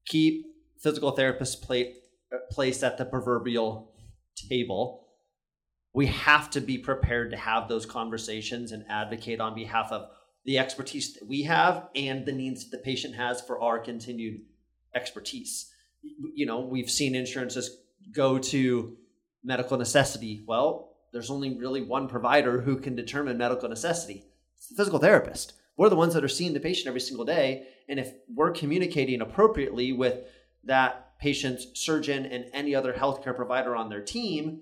keep 0.07 0.45
physical 0.81 1.17
therapists 1.17 1.57
placed 2.51 2.83
at 2.85 2.99
the 2.99 3.05
proverbial 3.05 3.95
table, 4.49 5.07
we 5.95 6.07
have 6.07 6.51
to 6.51 6.61
be 6.61 6.79
prepared 6.79 7.31
to 7.31 7.37
have 7.37 7.69
those 7.69 7.87
conversations 7.87 8.73
and 8.73 8.85
advocate 8.89 9.41
on 9.41 9.55
behalf 9.55 9.93
of 9.93 10.09
the 10.45 10.59
expertise 10.59 11.15
that 11.15 11.29
we 11.29 11.43
have 11.43 11.89
and 11.95 12.27
the 12.27 12.33
needs 12.33 12.69
that 12.69 12.77
the 12.77 12.83
patient 12.83 13.15
has 13.15 13.41
for 13.41 13.61
our 13.61 13.79
continued 13.79 14.41
expertise. 14.95 15.71
You 16.35 16.47
know, 16.47 16.61
we've 16.61 16.91
seen 16.91 17.15
insurances 17.15 17.79
go 18.13 18.39
to 18.39 18.97
medical 19.45 19.77
necessity. 19.77 20.45
Well, 20.47 20.93
there's 21.13 21.31
only 21.31 21.57
really 21.59 21.83
one 21.83 22.09
provider 22.09 22.61
who 22.61 22.77
can 22.77 22.95
determine 22.95 23.39
medical 23.39 23.69
necessity. 23.69 24.25
It's 24.57 24.69
the 24.69 24.77
physical 24.77 24.99
therapist. 24.99 25.55
We're 25.77 25.89
the 25.89 25.97
ones 25.97 26.15
that 26.15 26.25
are 26.25 26.29
seeing 26.29 26.53
the 26.53 26.61
patient 26.61 26.89
every 26.89 27.01
single 27.01 27.25
day. 27.25 27.67
And 27.89 27.99
if 27.99 28.13
we're 28.33 28.53
communicating 28.53 29.21
appropriately 29.21 29.93
with 29.93 30.21
that 30.65 31.19
patient's 31.19 31.67
surgeon 31.75 32.27
and 32.27 32.47
any 32.53 32.75
other 32.75 32.93
healthcare 32.93 33.35
provider 33.35 33.77
on 33.77 33.89
their 33.89 34.01
team, 34.01 34.61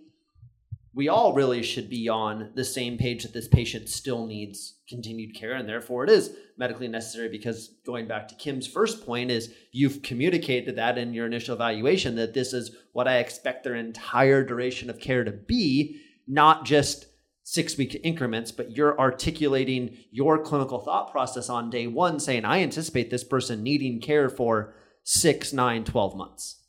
we 0.92 1.08
all 1.08 1.32
really 1.32 1.62
should 1.62 1.88
be 1.88 2.08
on 2.08 2.50
the 2.54 2.64
same 2.64 2.98
page 2.98 3.22
that 3.22 3.32
this 3.32 3.46
patient 3.46 3.88
still 3.88 4.26
needs 4.26 4.78
continued 4.88 5.34
care 5.34 5.52
and 5.52 5.68
therefore 5.68 6.04
it 6.04 6.10
is 6.10 6.34
medically 6.56 6.88
necessary 6.88 7.28
because 7.28 7.76
going 7.86 8.08
back 8.08 8.26
to 8.28 8.34
Kim's 8.34 8.66
first 8.66 9.06
point 9.06 9.30
is 9.30 9.54
you've 9.72 10.02
communicated 10.02 10.76
that 10.76 10.98
in 10.98 11.14
your 11.14 11.26
initial 11.26 11.54
evaluation 11.54 12.16
that 12.16 12.34
this 12.34 12.52
is 12.52 12.74
what 12.92 13.06
I 13.06 13.18
expect 13.18 13.62
their 13.62 13.76
entire 13.76 14.44
duration 14.44 14.90
of 14.90 14.98
care 14.98 15.22
to 15.22 15.30
be 15.30 16.00
not 16.26 16.64
just 16.64 17.06
6 17.44 17.76
week 17.78 18.00
increments 18.02 18.50
but 18.50 18.76
you're 18.76 18.98
articulating 18.98 19.96
your 20.10 20.42
clinical 20.42 20.80
thought 20.80 21.12
process 21.12 21.48
on 21.48 21.70
day 21.70 21.86
1 21.86 22.18
saying 22.18 22.44
I 22.44 22.62
anticipate 22.62 23.10
this 23.10 23.24
person 23.24 23.62
needing 23.62 24.00
care 24.00 24.28
for 24.28 24.74
6 25.04 25.52
9 25.52 25.84
12 25.84 26.16
months 26.16 26.59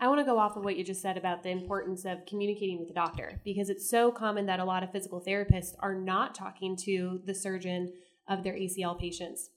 I 0.00 0.06
want 0.06 0.20
to 0.20 0.24
go 0.24 0.38
off 0.38 0.56
of 0.56 0.62
what 0.62 0.76
you 0.76 0.84
just 0.84 1.02
said 1.02 1.16
about 1.16 1.42
the 1.42 1.50
importance 1.50 2.04
of 2.04 2.24
communicating 2.26 2.78
with 2.78 2.86
the 2.86 2.94
doctor 2.94 3.40
because 3.44 3.68
it's 3.68 3.90
so 3.90 4.12
common 4.12 4.46
that 4.46 4.60
a 4.60 4.64
lot 4.64 4.84
of 4.84 4.92
physical 4.92 5.20
therapists 5.20 5.74
are 5.80 5.94
not 5.94 6.36
talking 6.36 6.76
to 6.84 7.20
the 7.24 7.34
surgeon 7.34 7.92
of 8.28 8.44
their 8.44 8.54
ACL 8.54 8.98
patients. 8.98 9.50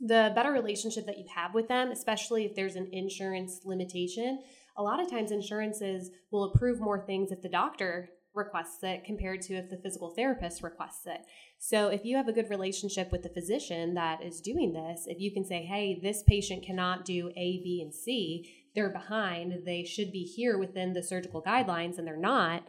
The 0.00 0.32
better 0.34 0.50
relationship 0.50 1.06
that 1.06 1.18
you 1.18 1.26
have 1.34 1.54
with 1.54 1.68
them, 1.68 1.92
especially 1.92 2.44
if 2.44 2.56
there's 2.56 2.74
an 2.74 2.88
insurance 2.92 3.60
limitation, 3.64 4.40
a 4.76 4.82
lot 4.82 5.00
of 5.00 5.10
times 5.10 5.30
insurances 5.30 6.10
will 6.32 6.52
approve 6.52 6.80
more 6.80 7.04
things 7.04 7.30
if 7.30 7.42
the 7.42 7.48
doctor 7.48 8.10
requests 8.34 8.82
it 8.82 9.04
compared 9.04 9.42
to 9.42 9.54
if 9.54 9.70
the 9.70 9.76
physical 9.76 10.10
therapist 10.14 10.62
requests 10.62 11.06
it. 11.06 11.20
So 11.58 11.88
if 11.88 12.04
you 12.04 12.16
have 12.16 12.28
a 12.28 12.32
good 12.32 12.50
relationship 12.50 13.10
with 13.10 13.22
the 13.22 13.28
physician 13.28 13.94
that 13.94 14.22
is 14.22 14.40
doing 14.40 14.72
this, 14.72 15.06
if 15.06 15.20
you 15.20 15.32
can 15.32 15.44
say, 15.44 15.64
hey, 15.64 15.98
this 16.00 16.22
patient 16.22 16.64
cannot 16.64 17.04
do 17.04 17.30
A, 17.30 17.60
B, 17.62 17.80
and 17.84 17.92
C, 17.92 18.57
they're 18.78 18.88
behind, 18.88 19.64
they 19.66 19.82
should 19.82 20.12
be 20.12 20.22
here 20.22 20.56
within 20.56 20.92
the 20.92 21.02
surgical 21.02 21.42
guidelines 21.42 21.98
and 21.98 22.06
they're 22.06 22.16
not, 22.16 22.62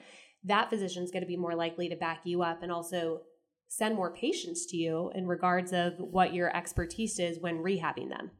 that 0.43 0.67
physician's 0.67 1.11
going 1.11 1.21
to 1.21 1.27
be 1.27 1.37
more 1.37 1.53
likely 1.53 1.87
to 1.87 1.95
back 1.95 2.21
you 2.23 2.41
up 2.41 2.63
and 2.63 2.71
also 2.71 3.21
send 3.67 3.95
more 3.95 4.11
patients 4.11 4.65
to 4.65 4.75
you 4.75 5.11
in 5.13 5.27
regards 5.27 5.71
of 5.71 5.93
what 5.99 6.33
your 6.33 6.55
expertise 6.55 7.19
is 7.19 7.39
when 7.39 7.57
rehabbing 7.57 8.09
them. 8.09 8.31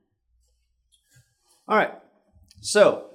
All 1.67 1.77
right. 1.77 1.93
So 2.61 3.11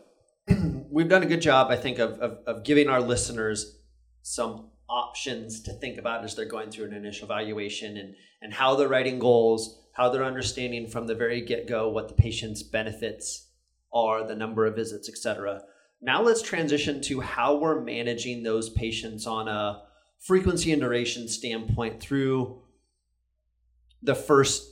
we've 0.88 1.08
done 1.08 1.24
a 1.24 1.26
good 1.26 1.42
job, 1.42 1.72
I 1.72 1.76
think, 1.76 1.98
of, 1.98 2.12
of, 2.20 2.38
of, 2.46 2.62
giving 2.62 2.88
our 2.88 3.00
listeners 3.00 3.78
some 4.22 4.70
options 4.88 5.62
to 5.62 5.72
think 5.72 5.98
about 5.98 6.22
as 6.22 6.36
they're 6.36 6.44
going 6.44 6.70
through 6.70 6.84
an 6.84 6.94
initial 6.94 7.24
evaluation 7.24 7.96
and, 7.96 8.14
and 8.40 8.52
how 8.52 8.76
they're 8.76 8.86
writing 8.86 9.18
goals, 9.18 9.80
how 9.94 10.10
they're 10.10 10.22
understanding 10.22 10.86
from 10.86 11.08
the 11.08 11.16
very 11.16 11.40
get 11.40 11.66
go 11.66 11.88
what 11.88 12.06
the 12.06 12.14
patient's 12.14 12.62
benefits 12.62 13.48
are, 13.94 14.26
the 14.26 14.34
number 14.34 14.66
of 14.66 14.74
visits, 14.74 15.08
etc. 15.08 15.62
Now 16.02 16.22
let's 16.22 16.42
transition 16.42 17.00
to 17.02 17.20
how 17.20 17.56
we're 17.56 17.80
managing 17.80 18.42
those 18.42 18.68
patients 18.70 19.26
on 19.26 19.48
a 19.48 19.82
frequency 20.20 20.72
and 20.72 20.82
duration 20.82 21.28
standpoint 21.28 22.00
through 22.00 22.62
the 24.02 24.14
first 24.14 24.70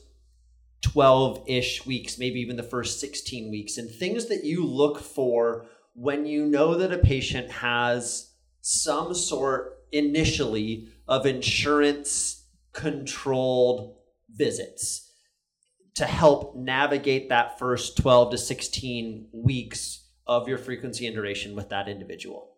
12 0.82 1.44
ish 1.46 1.86
weeks, 1.86 2.18
maybe 2.18 2.40
even 2.40 2.56
the 2.56 2.62
first 2.62 3.00
16 3.00 3.50
weeks, 3.50 3.78
and 3.78 3.90
things 3.90 4.26
that 4.26 4.44
you 4.44 4.66
look 4.66 4.98
for 4.98 5.66
when 5.94 6.26
you 6.26 6.46
know 6.46 6.74
that 6.76 6.92
a 6.92 6.98
patient 6.98 7.50
has 7.50 8.32
some 8.60 9.14
sort 9.14 9.78
initially 9.92 10.88
of 11.06 11.26
insurance 11.26 12.46
controlled 12.72 13.96
visits 14.30 15.11
to 15.94 16.04
help 16.04 16.56
navigate 16.56 17.28
that 17.28 17.58
first 17.58 17.96
12 17.98 18.32
to 18.32 18.38
16 18.38 19.28
weeks 19.32 20.06
of 20.26 20.48
your 20.48 20.58
frequency 20.58 21.06
and 21.06 21.14
duration 21.14 21.54
with 21.54 21.68
that 21.68 21.88
individual? 21.88 22.48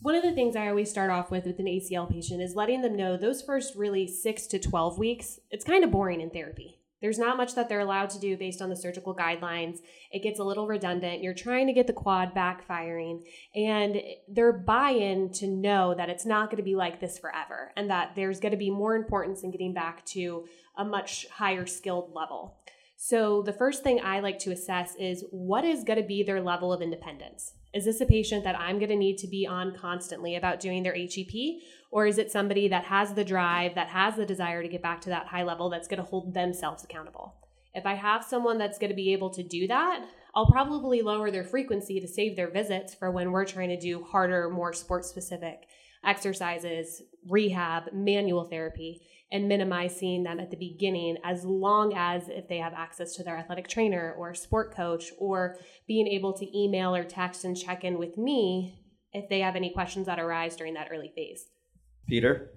One 0.00 0.14
of 0.14 0.22
the 0.22 0.32
things 0.32 0.56
I 0.56 0.68
always 0.68 0.90
start 0.90 1.10
off 1.10 1.30
with 1.30 1.46
with 1.46 1.60
an 1.60 1.66
ACL 1.66 2.10
patient 2.10 2.42
is 2.42 2.56
letting 2.56 2.82
them 2.82 2.96
know 2.96 3.16
those 3.16 3.40
first 3.40 3.76
really 3.76 4.08
6 4.08 4.46
to 4.48 4.58
12 4.58 4.98
weeks, 4.98 5.38
it's 5.50 5.64
kind 5.64 5.84
of 5.84 5.92
boring 5.92 6.20
in 6.20 6.30
therapy. 6.30 6.81
There's 7.02 7.18
not 7.18 7.36
much 7.36 7.56
that 7.56 7.68
they're 7.68 7.80
allowed 7.80 8.10
to 8.10 8.20
do 8.20 8.36
based 8.36 8.62
on 8.62 8.70
the 8.70 8.76
surgical 8.76 9.14
guidelines. 9.14 9.80
It 10.12 10.22
gets 10.22 10.38
a 10.38 10.44
little 10.44 10.68
redundant. 10.68 11.22
You're 11.22 11.34
trying 11.34 11.66
to 11.66 11.72
get 11.72 11.88
the 11.88 11.92
quad 11.92 12.32
backfiring, 12.34 13.24
and 13.54 14.00
their 14.28 14.52
buy 14.52 14.90
in 14.90 15.32
to 15.34 15.48
know 15.48 15.94
that 15.94 16.08
it's 16.08 16.24
not 16.24 16.48
going 16.48 16.58
to 16.58 16.62
be 16.62 16.76
like 16.76 17.00
this 17.00 17.18
forever 17.18 17.72
and 17.76 17.90
that 17.90 18.12
there's 18.14 18.40
going 18.40 18.52
to 18.52 18.58
be 18.58 18.70
more 18.70 18.94
importance 18.94 19.42
in 19.42 19.50
getting 19.50 19.74
back 19.74 20.06
to 20.06 20.46
a 20.78 20.84
much 20.84 21.26
higher 21.28 21.66
skilled 21.66 22.12
level. 22.14 22.56
So, 22.96 23.42
the 23.42 23.52
first 23.52 23.82
thing 23.82 24.00
I 24.00 24.20
like 24.20 24.38
to 24.40 24.52
assess 24.52 24.94
is 24.94 25.24
what 25.32 25.64
is 25.64 25.82
going 25.82 26.00
to 26.00 26.06
be 26.06 26.22
their 26.22 26.40
level 26.40 26.72
of 26.72 26.80
independence? 26.80 27.54
Is 27.74 27.84
this 27.84 28.00
a 28.00 28.06
patient 28.06 28.44
that 28.44 28.58
I'm 28.58 28.78
going 28.78 28.90
to 28.90 28.96
need 28.96 29.16
to 29.18 29.26
be 29.26 29.44
on 29.44 29.74
constantly 29.74 30.36
about 30.36 30.60
doing 30.60 30.82
their 30.82 30.94
HEP? 30.94 31.62
Or 31.92 32.06
is 32.06 32.18
it 32.18 32.32
somebody 32.32 32.68
that 32.68 32.86
has 32.86 33.14
the 33.14 33.22
drive, 33.24 33.76
that 33.76 33.88
has 33.88 34.16
the 34.16 34.26
desire 34.26 34.62
to 34.62 34.68
get 34.68 34.82
back 34.82 35.02
to 35.02 35.10
that 35.10 35.26
high 35.26 35.44
level 35.44 35.68
that's 35.70 35.86
going 35.86 36.02
to 36.02 36.08
hold 36.08 36.34
themselves 36.34 36.82
accountable? 36.82 37.36
If 37.74 37.86
I 37.86 37.94
have 37.94 38.24
someone 38.24 38.58
that's 38.58 38.78
going 38.78 38.90
to 38.90 38.96
be 38.96 39.12
able 39.12 39.30
to 39.30 39.42
do 39.42 39.68
that, 39.68 40.06
I'll 40.34 40.50
probably 40.50 41.02
lower 41.02 41.30
their 41.30 41.44
frequency 41.44 42.00
to 42.00 42.08
save 42.08 42.34
their 42.34 42.50
visits 42.50 42.94
for 42.94 43.10
when 43.10 43.30
we're 43.30 43.44
trying 43.44 43.68
to 43.68 43.78
do 43.78 44.02
harder, 44.02 44.50
more 44.50 44.72
sports 44.72 45.08
specific 45.08 45.66
exercises, 46.04 47.02
rehab, 47.28 47.92
manual 47.92 48.44
therapy 48.44 49.00
and 49.30 49.48
minimize 49.48 49.96
seeing 49.96 50.22
them 50.22 50.38
at 50.38 50.50
the 50.50 50.56
beginning 50.56 51.16
as 51.24 51.44
long 51.44 51.94
as 51.96 52.28
if 52.28 52.48
they 52.48 52.58
have 52.58 52.74
access 52.74 53.14
to 53.14 53.22
their 53.22 53.36
athletic 53.36 53.66
trainer 53.66 54.14
or 54.18 54.34
sport 54.34 54.74
coach 54.74 55.10
or 55.18 55.56
being 55.86 56.06
able 56.06 56.34
to 56.34 56.58
email 56.58 56.94
or 56.94 57.04
text 57.04 57.44
and 57.44 57.56
check 57.56 57.82
in 57.82 57.98
with 57.98 58.18
me 58.18 58.78
if 59.12 59.28
they 59.28 59.40
have 59.40 59.56
any 59.56 59.72
questions 59.72 60.06
that 60.06 60.18
arise 60.18 60.56
during 60.56 60.74
that 60.74 60.88
early 60.92 61.12
phase. 61.14 61.46
Peter? 62.06 62.50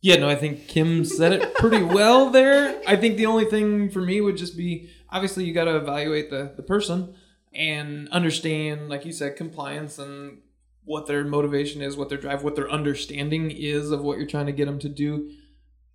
Yeah, 0.00 0.16
no, 0.16 0.28
I 0.28 0.34
think 0.34 0.66
Kim 0.66 1.04
said 1.04 1.32
it 1.32 1.54
pretty 1.54 1.82
well 1.82 2.30
there. 2.30 2.80
I 2.86 2.96
think 2.96 3.16
the 3.16 3.26
only 3.26 3.44
thing 3.44 3.88
for 3.88 4.00
me 4.00 4.20
would 4.20 4.36
just 4.36 4.56
be 4.56 4.90
obviously 5.10 5.44
you 5.44 5.54
got 5.54 5.64
to 5.64 5.76
evaluate 5.76 6.28
the, 6.28 6.52
the 6.56 6.62
person 6.62 7.14
and 7.54 8.08
understand, 8.08 8.88
like 8.88 9.04
you 9.04 9.12
said, 9.12 9.36
compliance 9.36 9.98
and 9.98 10.38
what 10.84 11.06
their 11.06 11.24
motivation 11.24 11.82
is, 11.82 11.96
what 11.96 12.08
their 12.08 12.18
drive, 12.18 12.42
what 12.42 12.56
their 12.56 12.70
understanding 12.70 13.50
is 13.50 13.92
of 13.92 14.02
what 14.02 14.18
you're 14.18 14.26
trying 14.26 14.46
to 14.46 14.52
get 14.52 14.64
them 14.64 14.80
to 14.80 14.88
do. 14.88 15.30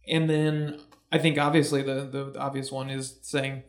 And 0.08 0.30
then 0.30 0.80
I 1.12 1.18
think 1.18 1.38
obviously 1.38 1.82
the, 1.82 2.08
the, 2.10 2.32
the 2.32 2.40
obvious 2.40 2.72
one 2.72 2.90
is 2.90 3.18
saying, 3.22 3.64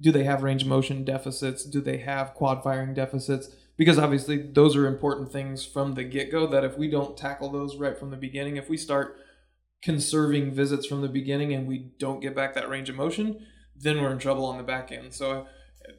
do 0.00 0.10
they 0.10 0.24
have 0.24 0.42
range 0.42 0.64
motion 0.64 1.04
deficits? 1.04 1.64
Do 1.64 1.80
they 1.80 1.98
have 1.98 2.34
quad 2.34 2.64
firing 2.64 2.94
deficits? 2.94 3.48
Because 3.76 3.98
obviously 3.98 4.36
those 4.36 4.76
are 4.76 4.86
important 4.86 5.32
things 5.32 5.64
from 5.64 5.94
the 5.94 6.04
get 6.04 6.30
go. 6.30 6.46
That 6.46 6.64
if 6.64 6.78
we 6.78 6.88
don't 6.88 7.16
tackle 7.16 7.50
those 7.50 7.76
right 7.76 7.98
from 7.98 8.10
the 8.10 8.16
beginning, 8.16 8.56
if 8.56 8.68
we 8.68 8.76
start 8.76 9.18
conserving 9.82 10.52
visits 10.52 10.86
from 10.86 11.02
the 11.02 11.08
beginning 11.08 11.52
and 11.52 11.66
we 11.66 11.90
don't 11.98 12.20
get 12.20 12.34
back 12.34 12.54
that 12.54 12.68
range 12.68 12.88
of 12.88 12.96
motion, 12.96 13.44
then 13.76 14.00
we're 14.00 14.12
in 14.12 14.18
trouble 14.18 14.46
on 14.46 14.56
the 14.56 14.62
back 14.62 14.92
end. 14.92 15.12
So, 15.12 15.32
uh, 15.32 15.44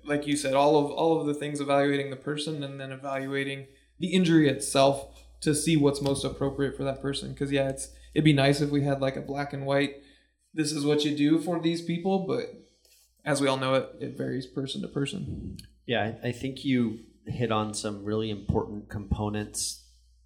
like 0.03 0.25
you 0.25 0.35
said, 0.35 0.53
all 0.53 0.77
of 0.77 0.91
all 0.91 1.19
of 1.19 1.27
the 1.27 1.33
things 1.33 1.59
evaluating 1.59 2.09
the 2.09 2.15
person 2.15 2.63
and 2.63 2.79
then 2.79 2.91
evaluating 2.91 3.67
the 3.99 4.13
injury 4.13 4.47
itself 4.49 5.21
to 5.41 5.53
see 5.53 5.75
what's 5.75 6.01
most 6.01 6.23
appropriate 6.23 6.77
for 6.77 6.83
that 6.83 7.01
person. 7.01 7.33
Because 7.33 7.51
yeah, 7.51 7.69
it's 7.69 7.89
it'd 8.15 8.23
be 8.23 8.33
nice 8.33 8.61
if 8.61 8.71
we 8.71 8.83
had 8.83 9.01
like 9.01 9.17
a 9.17 9.21
black 9.21 9.53
and 9.53 9.65
white 9.65 10.01
this 10.55 10.71
is 10.71 10.85
what 10.85 11.03
you 11.03 11.15
do 11.15 11.37
for 11.37 11.59
these 11.59 11.81
people 11.81 12.25
but 12.25 12.45
as 13.23 13.41
we 13.41 13.47
all 13.47 13.57
know 13.57 13.75
it 13.75 13.89
it 13.99 14.17
varies 14.17 14.47
person 14.47 14.81
to 14.81 14.87
person 14.87 15.57
yeah 15.85 16.13
i 16.23 16.31
think 16.31 16.65
you 16.65 16.99
hit 17.27 17.51
on 17.51 17.73
some 17.73 18.03
really 18.03 18.29
important 18.29 18.89
components 18.89 19.83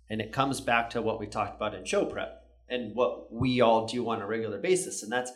and 0.10 0.22
it 0.22 0.32
comes 0.32 0.60
back 0.60 0.89
to 0.89 1.01
what 1.01 1.20
we 1.20 1.27
talked 1.27 1.56
about 1.56 1.75
in 1.75 1.86
show 1.86 2.06
prep 2.06 2.44
and 2.68 2.96
what 2.96 3.32
we 3.32 3.62
all 3.62 3.88
do 3.88 4.10
on 4.10 4.22
a 4.22 4.27
regular 4.27 4.60
basis 4.60 5.03
and 5.03 5.12
that's 5.12 5.32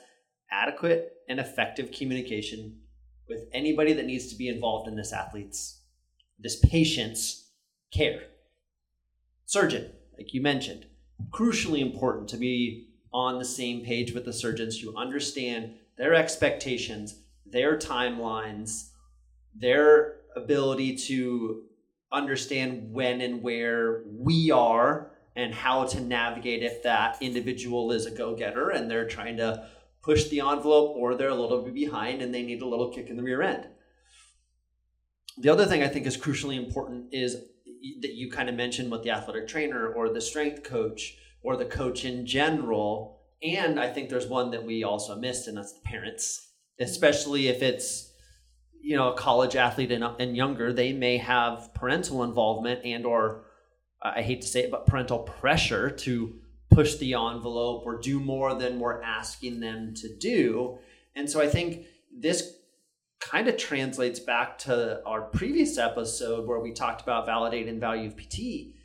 adequate 0.51 1.13
and 1.29 1.39
effective 1.39 1.91
communication 1.91 2.79
with 3.27 3.45
anybody 3.53 3.93
that 3.93 4.05
needs 4.05 4.27
to 4.27 4.35
be 4.35 4.47
involved 4.47 4.87
in 4.87 4.95
this 4.95 5.13
athlete's 5.13 5.79
this 6.39 6.59
patient's 6.59 7.49
care. 7.93 8.23
Surgeon 9.45 9.91
like 10.17 10.33
you 10.33 10.41
mentioned 10.41 10.85
crucially 11.31 11.81
important 11.81 12.27
to 12.29 12.37
be 12.37 12.89
on 13.13 13.37
the 13.37 13.45
same 13.45 13.85
page 13.85 14.13
with 14.13 14.25
the 14.25 14.33
surgeons 14.33 14.79
to 14.79 14.95
understand 14.97 15.75
their 15.97 16.13
expectations, 16.13 17.19
their 17.45 17.77
timelines, 17.77 18.89
their 19.55 20.15
ability 20.35 20.95
to 20.95 21.63
understand 22.11 22.93
when 22.93 23.21
and 23.21 23.41
where 23.41 24.03
we 24.05 24.51
are 24.51 25.11
and 25.35 25.53
how 25.53 25.85
to 25.85 25.99
navigate 25.99 26.61
if 26.61 26.83
that 26.83 27.17
individual 27.21 27.91
is 27.91 28.05
a 28.05 28.11
go-getter 28.11 28.69
and 28.69 28.89
they're 28.89 29.07
trying 29.07 29.37
to 29.37 29.67
push 30.01 30.27
the 30.29 30.39
envelope 30.39 30.95
or 30.95 31.15
they're 31.15 31.29
a 31.29 31.35
little 31.35 31.63
bit 31.63 31.73
behind 31.73 32.21
and 32.21 32.33
they 32.33 32.43
need 32.43 32.61
a 32.61 32.67
little 32.67 32.89
kick 32.89 33.09
in 33.09 33.17
the 33.17 33.23
rear 33.23 33.41
end. 33.41 33.67
The 35.37 35.49
other 35.49 35.65
thing 35.65 35.81
I 35.81 35.87
think 35.87 36.05
is 36.05 36.17
crucially 36.17 36.57
important 36.57 37.11
is 37.11 37.35
that 38.01 38.13
you 38.13 38.29
kind 38.29 38.49
of 38.49 38.55
mentioned 38.55 38.91
with 38.91 39.03
the 39.03 39.09
athletic 39.09 39.47
trainer 39.47 39.91
or 39.91 40.09
the 40.09 40.21
strength 40.21 40.63
coach 40.63 41.17
or 41.41 41.57
the 41.57 41.65
coach 41.65 42.05
in 42.05 42.25
general. 42.25 43.21
And 43.41 43.79
I 43.79 43.91
think 43.91 44.09
there's 44.09 44.27
one 44.27 44.51
that 44.51 44.63
we 44.63 44.83
also 44.83 45.15
missed, 45.15 45.47
and 45.47 45.57
that's 45.57 45.73
the 45.73 45.81
parents, 45.81 46.49
especially 46.79 47.47
if 47.47 47.61
it's 47.61 48.12
you 48.83 48.97
know 48.97 49.13
a 49.13 49.17
college 49.17 49.55
athlete 49.55 49.91
and, 49.91 50.03
and 50.03 50.35
younger. 50.35 50.73
They 50.73 50.93
may 50.93 51.17
have 51.17 51.73
parental 51.73 52.23
involvement 52.23 52.85
and 52.85 53.05
or 53.05 53.45
I 54.01 54.21
hate 54.21 54.41
to 54.41 54.47
say 54.47 54.63
it, 54.63 54.71
but 54.71 54.85
parental 54.85 55.19
pressure 55.19 55.89
to 55.89 56.35
push 56.69 56.95
the 56.95 57.13
envelope 57.13 57.83
or 57.85 57.99
do 57.99 58.19
more 58.19 58.53
than 58.53 58.79
we're 58.79 59.01
asking 59.01 59.61
them 59.61 59.93
to 59.95 60.13
do. 60.13 60.77
And 61.15 61.29
so 61.29 61.39
I 61.39 61.47
think 61.47 61.85
this 62.11 62.57
kind 63.21 63.47
of 63.47 63.55
translates 63.55 64.19
back 64.19 64.57
to 64.59 65.01
our 65.05 65.21
previous 65.21 65.77
episode 65.77 66.45
where 66.45 66.59
we 66.59 66.73
talked 66.73 67.01
about 67.01 67.25
validating 67.25 67.79
value 67.79 68.07
of 68.07 68.17
PT 68.17 68.75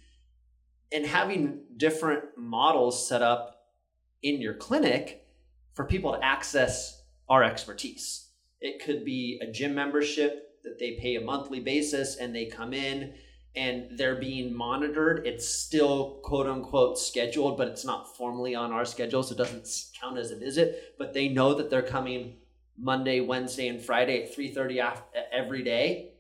and 0.93 1.05
having 1.05 1.63
different 1.77 2.25
models 2.37 3.09
set 3.09 3.23
up 3.23 3.57
in 4.23 4.41
your 4.41 4.55
clinic 4.55 5.27
for 5.75 5.85
people 5.85 6.13
to 6.13 6.25
access 6.25 7.03
our 7.29 7.43
expertise. 7.43 8.28
It 8.61 8.83
could 8.85 9.05
be 9.05 9.41
a 9.43 9.51
gym 9.51 9.75
membership 9.75 10.63
that 10.65 10.79
they 10.79 10.93
pay 10.93 11.17
a 11.17 11.21
monthly 11.21 11.61
basis 11.61 12.17
and 12.17 12.35
they 12.35 12.47
come 12.47 12.73
in 12.73 13.15
and 13.55 13.97
they're 13.97 14.17
being 14.21 14.55
monitored. 14.55 15.27
It's 15.27 15.49
still 15.49 16.21
quote 16.23 16.47
unquote 16.47 16.99
scheduled, 16.99 17.57
but 17.57 17.69
it's 17.69 17.85
not 17.85 18.17
formally 18.17 18.55
on 18.55 18.73
our 18.73 18.85
schedule, 18.85 19.23
so 19.23 19.35
it 19.35 19.39
doesn't 19.39 19.69
count 20.01 20.19
as 20.19 20.31
a 20.31 20.37
visit. 20.37 20.95
But 20.99 21.15
they 21.15 21.29
know 21.29 21.55
that 21.55 21.71
they're 21.71 21.83
coming 21.83 22.37
Monday, 22.77 23.21
Wednesday, 23.21 23.69
and 23.69 23.81
Friday 23.81 24.23
at 24.23 24.35
3:30 24.35 24.81
every 25.33 25.63
day, 25.63 26.13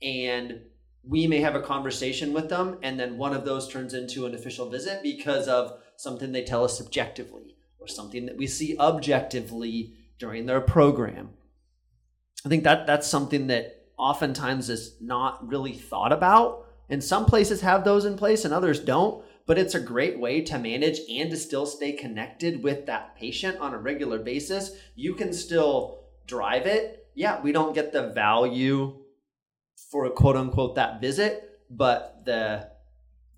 and 0.00 0.62
we 1.04 1.26
may 1.26 1.40
have 1.40 1.54
a 1.54 1.60
conversation 1.60 2.32
with 2.32 2.48
them, 2.48 2.78
and 2.82 2.98
then 2.98 3.18
one 3.18 3.34
of 3.34 3.44
those 3.44 3.68
turns 3.68 3.92
into 3.92 4.24
an 4.24 4.34
official 4.34 4.70
visit 4.70 5.02
because 5.02 5.48
of 5.48 5.82
something 5.96 6.32
they 6.32 6.44
tell 6.44 6.64
us 6.64 6.78
subjectively 6.78 7.56
or 7.78 7.88
something 7.88 8.26
that 8.26 8.36
we 8.36 8.46
see 8.46 8.76
objectively 8.78 9.94
during 10.18 10.46
their 10.46 10.60
program. 10.60 11.30
I 12.44 12.48
think 12.48 12.64
that 12.64 12.86
that's 12.86 13.06
something 13.06 13.46
that 13.48 13.82
oftentimes 13.96 14.68
is 14.68 14.96
not 15.00 15.46
really 15.46 15.72
thought 15.72 16.12
about. 16.12 16.66
And 16.88 17.02
some 17.02 17.24
places 17.24 17.60
have 17.60 17.84
those 17.84 18.04
in 18.04 18.16
place 18.16 18.44
and 18.44 18.52
others 18.52 18.80
don't, 18.80 19.24
but 19.46 19.58
it's 19.58 19.74
a 19.74 19.80
great 19.80 20.18
way 20.18 20.40
to 20.42 20.58
manage 20.58 21.00
and 21.08 21.30
to 21.30 21.36
still 21.36 21.66
stay 21.66 21.92
connected 21.92 22.62
with 22.62 22.86
that 22.86 23.16
patient 23.16 23.58
on 23.58 23.74
a 23.74 23.78
regular 23.78 24.18
basis. 24.18 24.72
You 24.94 25.14
can 25.14 25.32
still 25.32 26.04
drive 26.26 26.66
it. 26.66 27.06
Yeah, 27.14 27.40
we 27.40 27.52
don't 27.52 27.74
get 27.74 27.92
the 27.92 28.08
value 28.08 28.98
for 29.90 30.06
a 30.06 30.10
quote 30.10 30.36
unquote 30.36 30.74
that 30.74 31.00
visit, 31.00 31.60
but 31.70 32.22
the 32.24 32.68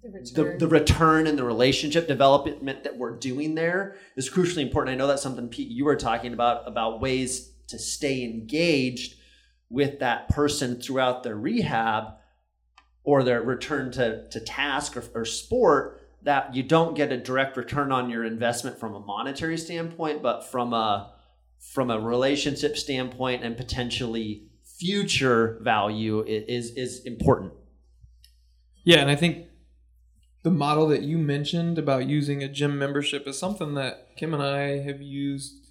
the 0.03 0.11
return. 0.11 0.59
The, 0.59 0.67
the 0.67 0.69
return 0.69 1.27
and 1.27 1.39
the 1.39 1.45
relationship 1.45 2.07
development 2.07 2.85
that 2.85 2.99
we're 2.99 3.17
doing 3.17 3.55
there 3.55 3.97
is 4.17 4.29
crucially 4.31 4.63
important. 4.63 4.95
I 4.95 4.99
know 4.99 5.07
that's 5.07 5.23
something 5.23 5.49
Pete 5.49 5.69
you 5.69 5.85
were 5.87 5.97
talking 5.97 6.33
about 6.33 6.69
about 6.69 7.01
ways 7.01 7.54
to 7.69 7.79
stay 7.79 8.23
engaged 8.25 9.15
with 9.71 9.99
that 10.01 10.29
person 10.29 10.81
throughout 10.81 11.23
their 11.23 11.37
rehab 11.37 12.15
or 13.03 13.23
their 13.23 13.43
return 13.43 13.91
to, 13.93 14.29
to 14.29 14.41
task 14.41 14.97
or, 14.97 15.05
or 15.15 15.25
sport 15.25 16.01
that 16.23 16.55
you 16.55 16.63
don't 16.63 16.95
get 16.95 17.13
a 17.13 17.19
direct 17.19 17.57
return 17.57 17.93
on 17.93 18.09
your 18.09 18.25
investment 18.25 18.79
from 18.79 18.95
a 18.95 19.01
monetary 19.01 19.59
standpoint 19.59 20.23
but 20.23 20.43
from 20.51 20.73
a 20.73 21.13
from 21.73 21.91
a 21.91 21.99
relationship 21.99 22.77
standpoint 22.77 23.43
and 23.43 23.57
potentially 23.57 24.49
future 24.65 25.59
value 25.63 26.23
is 26.27 26.71
is 26.73 27.05
important. 27.05 27.53
Yeah 28.85 28.99
and 28.99 29.11
i 29.11 29.17
think 29.17 29.47
the 30.43 30.51
model 30.51 30.89
that 30.89 31.03
you 31.03 31.17
mentioned 31.17 31.79
about 31.79 32.07
using 32.07 32.43
a 32.43 32.49
gym 32.49 32.79
membership 32.79 33.27
is 33.27 33.39
something 33.39 33.75
that 33.75 34.17
kim 34.17 34.35
and 34.35 34.43
i 34.43 34.79
have 34.83 35.01
used 35.01 35.64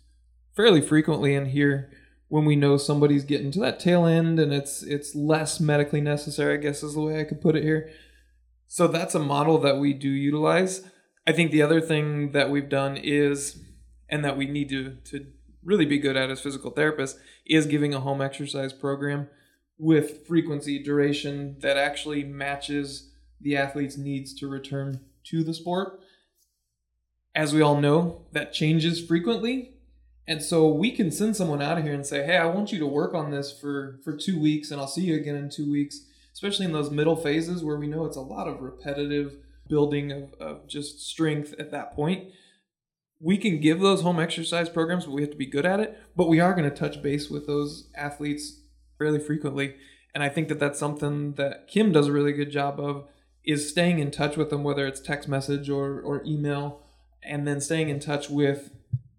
fairly 0.56 0.82
frequently 0.82 1.34
in 1.34 1.48
here 1.48 1.92
when 2.28 2.46
we 2.46 2.56
know 2.56 2.78
somebody's 2.78 3.24
getting 3.24 3.52
to 3.52 3.60
that 3.60 3.80
tail 3.80 4.06
end 4.06 4.40
and 4.40 4.52
it's 4.52 4.82
it's 4.82 5.14
less 5.14 5.60
medically 5.60 6.02
necessary, 6.02 6.56
I 6.56 6.62
guess 6.62 6.82
is 6.82 6.96
the 6.96 7.02
way 7.02 7.20
I 7.20 7.26
could 7.26 7.42
put 7.42 7.56
it 7.56 7.64
here. 7.64 7.92
So 8.68 8.88
that's 8.88 9.14
a 9.14 9.20
model 9.20 9.60
that 9.60 9.78
we 9.78 9.94
do 9.94 10.10
utilize. 10.10 10.82
I 11.28 11.32
think 11.32 11.52
the 11.52 11.62
other 11.62 11.80
thing 11.80 12.32
that 12.32 12.50
we've 12.50 12.70
done 12.70 12.98
is 12.98 13.62
and 14.10 14.26
that 14.26 14.38
we 14.38 14.48
need 14.48 14.70
to 14.70 14.98
to 15.12 15.28
really 15.64 15.86
be 15.86 16.00
good 16.00 16.18
at 16.18 16.30
as 16.30 16.42
physical 16.42 16.72
therapists 16.72 17.18
is 17.46 17.66
giving 17.66 17.94
a 17.94 18.00
home 18.00 18.22
exercise 18.22 18.74
program 18.74 19.30
with 19.78 20.26
frequency 20.28 20.82
duration 20.82 21.58
that 21.60 21.78
actually 21.78 22.24
matches 22.24 23.12
the 23.40 23.56
athlete's 23.56 23.98
needs 23.98 24.34
to 24.34 24.48
return 24.48 25.00
to 25.24 25.44
the 25.44 25.54
sport. 25.54 26.00
As 27.36 27.54
we 27.54 27.62
all 27.62 27.80
know, 27.80 28.26
that 28.32 28.54
changes 28.54 29.06
frequently 29.06 29.73
and 30.28 30.42
so 30.42 30.68
we 30.68 30.92
can 30.92 31.12
send 31.12 31.36
someone 31.36 31.62
out 31.62 31.78
of 31.78 31.84
here 31.84 31.94
and 31.94 32.06
say, 32.06 32.26
"Hey, 32.26 32.38
I 32.38 32.46
want 32.46 32.72
you 32.72 32.80
to 32.80 32.88
work 32.88 33.14
on 33.14 33.32
this 33.32 33.52
for 33.52 34.00
for 34.04 34.16
2 34.16 34.40
weeks 34.40 34.72
and 34.72 34.80
I'll 34.80 34.88
see 34.88 35.04
you 35.04 35.16
again 35.16 35.36
in 35.36 35.50
2 35.50 35.70
weeks." 35.70 36.06
Especially 36.34 36.66
in 36.66 36.72
those 36.72 36.90
middle 36.90 37.16
phases 37.16 37.64
where 37.64 37.78
we 37.78 37.88
know 37.88 38.06
it's 38.06 38.18
a 38.18 38.22
lot 38.22 38.48
of 38.48 38.62
repetitive 38.62 39.38
building 39.68 40.12
of, 40.12 40.34
of 40.40 40.68
just 40.68 41.00
strength 41.00 41.54
at 41.60 41.72
that 41.72 41.94
point. 41.94 42.30
We 43.20 43.38
can 43.38 43.62
give 43.62 43.80
those 43.80 44.02
home 44.02 44.20
exercise 44.20 44.68
programs, 44.68 45.06
but 45.06 45.14
we 45.14 45.22
have 45.22 45.32
to 45.32 45.38
be 45.38 45.46
good 45.46 45.66
at 45.66 45.80
it. 45.80 45.98
But 46.16 46.28
we 46.28 46.40
are 46.40 46.54
going 46.54 46.70
to 46.70 46.76
touch 46.76 47.02
base 47.02 47.30
with 47.30 47.48
those 47.48 47.90
athletes 47.96 48.62
fairly 48.98 49.20
frequently. 49.20 49.76
And 50.14 50.24
I 50.24 50.30
think 50.30 50.48
that 50.50 50.60
that's 50.60 50.80
something 50.80 51.34
that 51.34 51.68
Kim 51.68 51.92
does 51.92 52.08
a 52.08 52.12
really 52.12 52.34
good 52.34 52.52
job 52.52 52.80
of 52.80 53.08
is 53.46 53.70
staying 53.70 54.00
in 54.00 54.12
touch 54.12 54.38
with 54.38 54.50
them, 54.50 54.64
whether 54.64 54.88
it's 54.88 55.00
text 55.00 55.28
message 55.28 55.70
or, 55.70 56.00
or 56.00 56.24
email, 56.26 56.82
and 57.24 57.48
then 57.48 57.60
staying 57.60 57.90
in 57.90 58.00
touch 58.00 58.30
with 58.30 58.72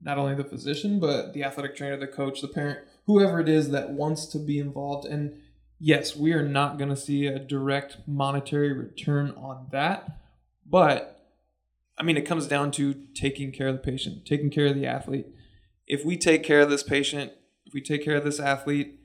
not 0.04 0.18
only 0.18 0.34
the 0.34 0.44
physician, 0.44 1.00
but 1.00 1.32
the 1.32 1.42
athletic 1.42 1.74
trainer, 1.74 1.96
the 1.96 2.06
coach, 2.06 2.40
the 2.40 2.48
parent, 2.48 2.80
whoever 3.06 3.40
it 3.40 3.48
is 3.48 3.70
that 3.70 3.90
wants 3.90 4.26
to 4.26 4.38
be 4.38 4.58
involved. 4.58 5.06
And 5.06 5.40
yes, 5.78 6.14
we 6.14 6.32
are 6.32 6.46
not 6.46 6.76
going 6.76 6.90
to 6.90 6.96
see 6.96 7.26
a 7.26 7.38
direct 7.38 7.98
monetary 8.06 8.72
return 8.72 9.30
on 9.30 9.68
that. 9.72 10.20
But 10.66 11.10
I 11.98 12.02
mean, 12.02 12.16
it 12.16 12.26
comes 12.26 12.46
down 12.46 12.70
to 12.72 12.94
taking 13.14 13.50
care 13.50 13.68
of 13.68 13.76
the 13.76 13.82
patient, 13.82 14.26
taking 14.26 14.50
care 14.50 14.66
of 14.66 14.74
the 14.74 14.86
athlete. 14.86 15.26
If 15.86 16.04
we 16.04 16.16
take 16.16 16.42
care 16.42 16.60
of 16.60 16.70
this 16.70 16.82
patient, 16.82 17.32
if 17.64 17.72
we 17.72 17.80
take 17.80 18.04
care 18.04 18.16
of 18.16 18.24
this 18.24 18.40
athlete, 18.40 19.00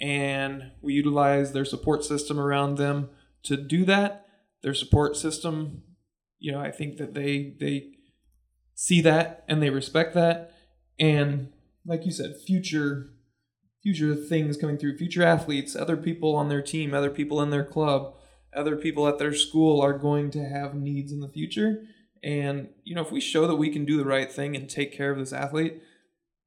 and 0.00 0.72
we 0.80 0.94
utilize 0.94 1.52
their 1.52 1.64
support 1.64 2.04
system 2.04 2.40
around 2.40 2.76
them 2.76 3.10
to 3.44 3.56
do 3.56 3.84
that, 3.84 4.26
their 4.62 4.74
support 4.74 5.16
system, 5.16 5.82
you 6.38 6.50
know, 6.50 6.60
I 6.60 6.72
think 6.72 6.96
that 6.96 7.14
they 7.14 7.54
they 7.60 7.92
see 8.82 9.00
that 9.00 9.44
and 9.46 9.62
they 9.62 9.70
respect 9.70 10.12
that. 10.12 10.52
And 10.98 11.52
like 11.86 12.04
you 12.04 12.10
said 12.10 12.34
future 12.44 13.10
future 13.80 14.16
things 14.16 14.56
coming 14.56 14.76
through 14.76 14.96
future 14.96 15.22
athletes 15.22 15.76
other 15.76 15.96
people 15.96 16.36
on 16.36 16.48
their 16.48 16.62
team 16.62 16.94
other 16.94 17.10
people 17.10 17.42
in 17.42 17.50
their 17.50 17.64
club 17.64 18.14
other 18.54 18.76
people 18.76 19.08
at 19.08 19.18
their 19.18 19.34
school 19.34 19.80
are 19.80 19.96
going 19.96 20.30
to 20.30 20.44
have 20.44 20.74
needs 20.74 21.10
in 21.12 21.20
the 21.20 21.28
future. 21.28 21.84
And 22.24 22.70
you 22.82 22.96
know 22.96 23.02
if 23.02 23.12
we 23.12 23.20
show 23.20 23.46
that 23.46 23.54
we 23.54 23.70
can 23.70 23.84
do 23.84 23.96
the 23.96 24.04
right 24.04 24.30
thing 24.30 24.56
and 24.56 24.68
take 24.68 24.92
care 24.92 25.12
of 25.12 25.18
this 25.18 25.32
athlete 25.32 25.80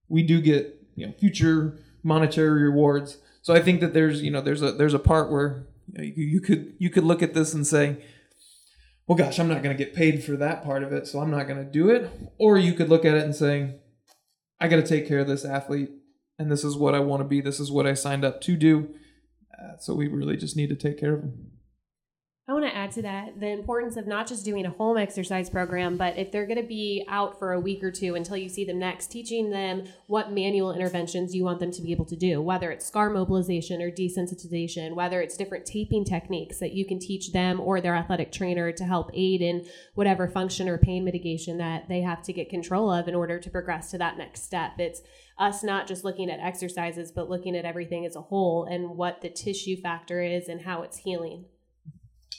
we 0.10 0.22
do 0.22 0.42
get 0.42 0.78
you 0.96 1.08
know 1.08 1.14
future 1.14 1.80
monetary 2.04 2.64
rewards. 2.64 3.18
So 3.44 3.54
i 3.54 3.62
think 3.62 3.80
that 3.80 3.94
there's 3.94 4.22
you 4.22 4.32
know 4.32 4.42
there's 4.42 4.62
a 4.62 4.74
there's 4.74 4.94
a 4.94 5.00
part 5.00 5.32
where 5.32 5.68
you, 5.94 5.98
know, 5.98 6.04
you, 6.04 6.24
you 6.26 6.42
could 6.42 6.74
you 6.80 6.90
could 6.90 7.06
look 7.06 7.24
at 7.24 7.34
this 7.34 7.54
and 7.54 7.66
say 7.66 8.04
well, 9.08 9.18
gosh, 9.18 9.40
I'm 9.40 9.48
not 9.48 9.62
going 9.62 9.76
to 9.76 9.84
get 9.84 9.94
paid 9.94 10.24
for 10.24 10.36
that 10.38 10.64
part 10.64 10.84
of 10.84 10.92
it, 10.92 11.08
so 11.08 11.20
I'm 11.20 11.32
not 11.32 11.48
going 11.48 11.64
to 11.64 11.72
do 11.72 11.90
it. 11.90 12.10
Or 12.40 12.58
you 12.58 12.74
could 12.74 12.90
look 12.90 13.06
at 13.06 13.16
it 13.16 13.24
and 13.24 13.36
say, 13.36 13.76
I 14.60 14.68
got 14.68 14.78
to 14.78 14.88
take 14.88 15.08
care 15.08 15.20
of 15.20 15.28
this 15.28 15.46
athlete, 15.46 15.92
and 16.40 16.52
this 16.52 16.64
is 16.64 16.76
what 16.76 16.96
I 16.96 17.00
want 17.00 17.22
to 17.22 17.28
be. 17.28 17.42
This 17.42 17.60
is 17.60 17.72
what 17.72 17.86
I 17.86 17.94
signed 17.94 18.26
up 18.26 18.42
to 18.42 18.56
do. 18.56 18.90
Uh, 19.54 19.78
so 19.80 19.94
we 19.94 20.08
really 20.08 20.38
just 20.38 20.58
need 20.58 20.70
to 20.70 20.76
take 20.76 21.00
care 21.00 21.14
of 21.14 21.22
them. 21.22 21.52
I 22.48 22.54
want 22.54 22.66
to 22.66 22.76
add 22.76 22.92
to 22.92 23.02
that 23.02 23.40
the 23.40 23.50
importance 23.50 23.98
of 23.98 24.06
not 24.06 24.28
just 24.28 24.46
doing 24.46 24.68
a 24.68 24.70
home 24.70 24.98
exercise 24.98 25.50
program, 25.50 25.98
but 25.98 26.16
if 26.16 26.32
they're 26.32 26.46
going 26.46 26.62
to 26.62 26.68
be 26.68 27.04
out 27.10 27.40
for 27.40 27.54
a 27.54 27.60
week 27.60 27.84
or 27.84 27.90
two 27.90 28.14
until 28.14 28.38
you 28.38 28.50
see 28.50 28.64
them 28.64 28.78
next, 28.78 29.08
teaching 29.08 29.50
them 29.50 29.86
what 30.06 30.32
manual 30.32 30.72
interventions 30.72 31.34
you 31.34 31.44
want 31.44 31.60
them 31.60 31.72
to 31.72 31.82
be 31.82 31.92
able 31.92 32.06
to 32.06 32.16
do, 32.16 32.40
whether 32.40 32.70
it's 32.70 32.86
scar 32.86 33.10
mobilization 33.10 33.82
or 33.82 33.90
desensitization, 33.90 34.94
whether 34.94 35.22
it's 35.22 35.36
different 35.36 35.66
taping 35.66 36.06
techniques 36.06 36.60
that 36.60 36.74
you 36.74 36.86
can 36.86 37.00
teach 37.00 37.34
them 37.34 37.60
or 37.60 37.82
their 37.82 37.96
athletic 37.96 38.32
trainer 38.32 38.72
to 38.72 38.86
help 38.86 39.10
aid 39.16 39.42
in 39.42 39.66
whatever 39.96 40.28
function 40.28 40.70
or 40.70 40.78
pain 40.78 41.04
mitigation 41.04 41.58
that 41.58 41.90
they 41.90 42.02
have 42.02 42.22
to 42.22 42.32
get 42.32 42.48
control 42.48 42.92
of 42.92 43.08
in 43.08 43.16
order 43.16 43.40
to 43.40 43.50
progress 43.50 43.90
to 43.90 43.98
that 43.98 44.20
next 44.20 44.44
step. 44.44 44.74
It's 44.78 45.02
us 45.40 45.64
not 45.64 45.88
just 45.88 46.04
looking 46.04 46.30
at 46.30 46.40
exercises, 46.40 47.12
but 47.12 47.28
looking 47.28 47.56
at 47.56 47.66
everything 47.66 48.06
as 48.06 48.16
a 48.16 48.22
whole 48.22 48.66
and 48.66 48.92
what 48.92 49.22
the 49.22 49.30
tissue 49.32 49.82
factor 49.82 50.22
is 50.22 50.48
and 50.48 50.62
how 50.62 50.84
it's 50.84 50.98
healing. 50.98 51.46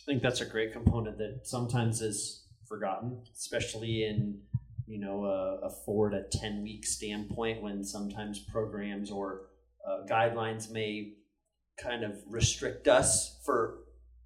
I 0.07 0.13
think 0.13 0.23
that's 0.23 0.41
a 0.41 0.47
great 0.47 0.73
component 0.73 1.19
that 1.19 1.41
sometimes 1.43 2.01
is 2.01 2.45
forgotten, 2.69 3.23
especially 3.35 4.05
in 4.05 4.41
you 4.87 5.01
know 5.01 5.25
a, 5.25 5.67
a 5.67 5.71
four 5.85 6.11
to 6.11 6.23
ten 6.31 6.63
week 6.63 6.87
standpoint 6.87 7.61
when 7.61 7.83
sometimes 7.83 8.39
programs 8.39 9.11
or 9.11 9.49
uh, 9.87 10.07
guidelines 10.09 10.71
may 10.71 11.15
kind 11.77 12.05
of 12.05 12.17
restrict 12.29 12.87
us 12.87 13.41
for 13.45 13.79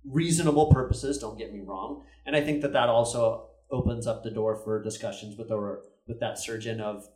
reasonable 0.05 0.67
purposes. 0.67 1.19
Don't 1.19 1.39
get 1.39 1.53
me 1.53 1.61
wrong, 1.61 2.05
and 2.27 2.37
I 2.37 2.43
think 2.43 2.61
that 2.61 2.75
that 2.75 2.91
also 2.91 3.47
opens 3.71 4.07
up 4.07 4.23
the 4.23 4.31
door 4.31 4.57
for 4.57 4.83
discussions 4.83 5.39
with 5.39 5.51
our 5.51 5.85
with 6.07 6.21
that 6.21 6.39
surgeon 6.39 6.83
of 6.83 7.09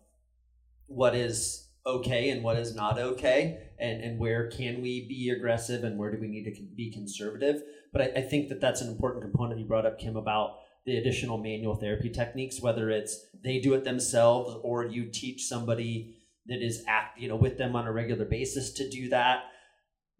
what 0.86 1.14
is 1.14 1.63
okay 1.86 2.30
and 2.30 2.42
what 2.42 2.56
is 2.56 2.74
not 2.74 2.98
okay 2.98 3.58
and, 3.78 4.00
and 4.00 4.18
where 4.18 4.48
can 4.48 4.80
we 4.80 5.06
be 5.06 5.30
aggressive 5.30 5.84
and 5.84 5.98
where 5.98 6.10
do 6.10 6.18
we 6.18 6.28
need 6.28 6.44
to 6.44 6.62
be 6.74 6.90
conservative. 6.90 7.62
But 7.92 8.02
I, 8.02 8.04
I 8.16 8.22
think 8.22 8.48
that 8.48 8.60
that's 8.60 8.80
an 8.80 8.88
important 8.88 9.22
component 9.22 9.60
you 9.60 9.66
brought 9.66 9.86
up 9.86 9.98
kim 9.98 10.16
about 10.16 10.56
the 10.86 10.96
additional 10.96 11.38
manual 11.38 11.74
therapy 11.76 12.10
techniques 12.10 12.60
whether 12.60 12.90
it's 12.90 13.26
they 13.42 13.58
do 13.58 13.72
it 13.72 13.84
themselves 13.84 14.54
or 14.62 14.84
you 14.84 15.10
teach 15.10 15.46
somebody 15.46 16.16
that 16.46 16.62
is 16.62 16.84
act 16.86 17.18
you 17.18 17.28
know 17.28 17.36
with 17.36 17.56
them 17.56 17.74
on 17.74 17.86
a 17.86 17.92
regular 17.92 18.24
basis 18.24 18.72
to 18.72 18.88
do 18.88 19.08
that. 19.10 19.44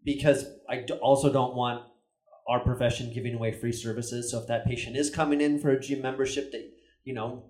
Because 0.03 0.45
i 0.69 0.85
also 1.01 1.33
don't 1.33 1.55
want 1.55 1.83
our 2.47 2.59
profession 2.59 3.11
giving 3.11 3.33
away 3.33 3.51
free 3.51 3.71
services. 3.71 4.29
So 4.29 4.39
if 4.39 4.47
that 4.47 4.65
patient 4.65 4.95
is 4.95 5.09
coming 5.09 5.41
in 5.41 5.59
for 5.59 5.71
a 5.71 5.79
gym 5.79 6.01
membership 6.01 6.51
that 6.51 6.69
you 7.03 7.13
know 7.13 7.45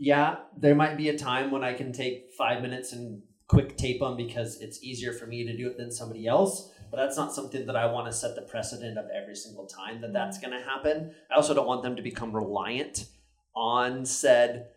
yeah, 0.00 0.36
there 0.56 0.74
might 0.74 0.96
be 0.96 1.10
a 1.10 1.18
time 1.18 1.50
when 1.50 1.62
I 1.62 1.74
can 1.74 1.92
take 1.92 2.32
five 2.32 2.62
minutes 2.62 2.94
and 2.94 3.20
quick 3.48 3.76
tape 3.76 4.00
them 4.00 4.16
because 4.16 4.58
it's 4.62 4.82
easier 4.82 5.12
for 5.12 5.26
me 5.26 5.44
to 5.44 5.54
do 5.54 5.68
it 5.68 5.76
than 5.76 5.92
somebody 5.92 6.26
else. 6.26 6.72
But 6.90 6.96
that's 6.96 7.18
not 7.18 7.34
something 7.34 7.66
that 7.66 7.76
I 7.76 7.84
want 7.84 8.06
to 8.06 8.12
set 8.12 8.34
the 8.34 8.42
precedent 8.42 8.96
of 8.96 9.04
every 9.14 9.36
single 9.36 9.66
time 9.66 10.00
that 10.00 10.14
that's 10.14 10.38
mm. 10.38 10.42
going 10.42 10.58
to 10.58 10.66
happen. 10.66 11.14
I 11.30 11.34
also 11.34 11.52
don't 11.52 11.66
want 11.66 11.82
them 11.82 11.96
to 11.96 12.02
become 12.02 12.34
reliant 12.34 13.08
on 13.54 14.06
said 14.06 14.68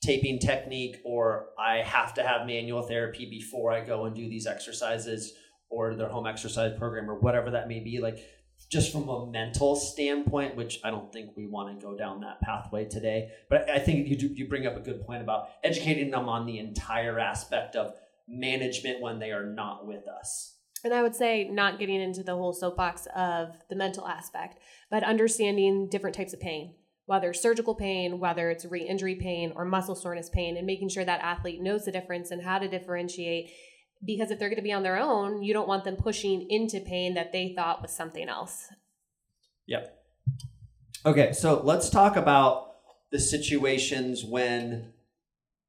taping 0.00 0.38
technique 0.38 1.00
or 1.04 1.46
I 1.58 1.78
have 1.78 2.14
to 2.14 2.22
have 2.22 2.46
manual 2.46 2.82
therapy 2.82 3.28
before 3.28 3.72
I 3.72 3.84
go 3.84 4.04
and 4.04 4.14
do 4.14 4.28
these 4.28 4.46
exercises 4.46 5.32
or 5.70 5.96
their 5.96 6.08
home 6.08 6.28
exercise 6.28 6.78
program 6.78 7.10
or 7.10 7.18
whatever 7.18 7.50
that 7.50 7.66
may 7.66 7.80
be. 7.80 7.98
Like 7.98 8.20
just 8.68 8.92
from 8.92 9.08
a 9.08 9.26
mental 9.26 9.76
standpoint, 9.76 10.54
which 10.54 10.80
I 10.84 10.90
don't 10.90 11.12
think 11.12 11.30
we 11.36 11.46
want 11.46 11.78
to 11.78 11.84
go 11.84 11.96
down 11.96 12.20
that 12.20 12.40
pathway 12.40 12.84
today. 12.84 13.30
But 13.48 13.70
I 13.70 13.78
think 13.78 14.08
you 14.08 14.16
do, 14.16 14.26
you 14.28 14.46
bring 14.46 14.66
up 14.66 14.76
a 14.76 14.80
good 14.80 15.04
point 15.06 15.22
about 15.22 15.48
educating 15.64 16.10
them 16.10 16.28
on 16.28 16.44
the 16.46 16.58
entire 16.58 17.18
aspect 17.18 17.76
of 17.76 17.94
management 18.28 19.00
when 19.00 19.18
they 19.18 19.30
are 19.30 19.46
not 19.46 19.86
with 19.86 20.06
us. 20.06 20.54
And 20.84 20.94
I 20.94 21.02
would 21.02 21.16
say 21.16 21.48
not 21.48 21.78
getting 21.78 22.00
into 22.00 22.22
the 22.22 22.36
whole 22.36 22.52
soapbox 22.52 23.06
of 23.16 23.56
the 23.68 23.74
mental 23.74 24.06
aspect, 24.06 24.58
but 24.90 25.02
understanding 25.02 25.88
different 25.88 26.14
types 26.14 26.34
of 26.34 26.40
pain, 26.40 26.74
whether 27.06 27.32
surgical 27.32 27.74
pain, 27.74 28.20
whether 28.20 28.50
it's 28.50 28.64
re 28.64 28.82
injury 28.82 29.16
pain 29.16 29.52
or 29.56 29.64
muscle 29.64 29.96
soreness 29.96 30.28
pain, 30.28 30.56
and 30.56 30.66
making 30.66 30.90
sure 30.90 31.04
that 31.04 31.20
athlete 31.20 31.62
knows 31.62 31.84
the 31.84 31.90
difference 31.90 32.30
and 32.30 32.42
how 32.42 32.58
to 32.58 32.68
differentiate 32.68 33.50
because 34.04 34.30
if 34.30 34.38
they're 34.38 34.48
going 34.48 34.56
to 34.56 34.62
be 34.62 34.72
on 34.72 34.82
their 34.82 34.98
own, 34.98 35.42
you 35.42 35.52
don't 35.52 35.68
want 35.68 35.84
them 35.84 35.96
pushing 35.96 36.46
into 36.50 36.80
pain 36.80 37.14
that 37.14 37.32
they 37.32 37.52
thought 37.54 37.82
was 37.82 37.92
something 37.92 38.28
else. 38.28 38.68
Yep. 39.66 39.94
Okay, 41.04 41.32
so 41.32 41.60
let's 41.62 41.90
talk 41.90 42.16
about 42.16 42.74
the 43.10 43.18
situations 43.18 44.24
when 44.24 44.92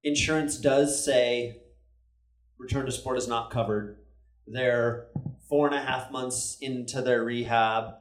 insurance 0.03 0.57
does 0.57 1.03
say 1.03 1.57
return 2.57 2.85
to 2.85 2.91
sport 2.91 3.17
is 3.17 3.27
not 3.27 3.51
covered. 3.51 3.97
They're 4.47 5.07
four 5.47 5.67
and 5.67 5.75
a 5.75 5.81
half 5.81 6.11
months 6.11 6.57
into 6.61 7.01
their 7.01 7.23
rehab. 7.23 7.93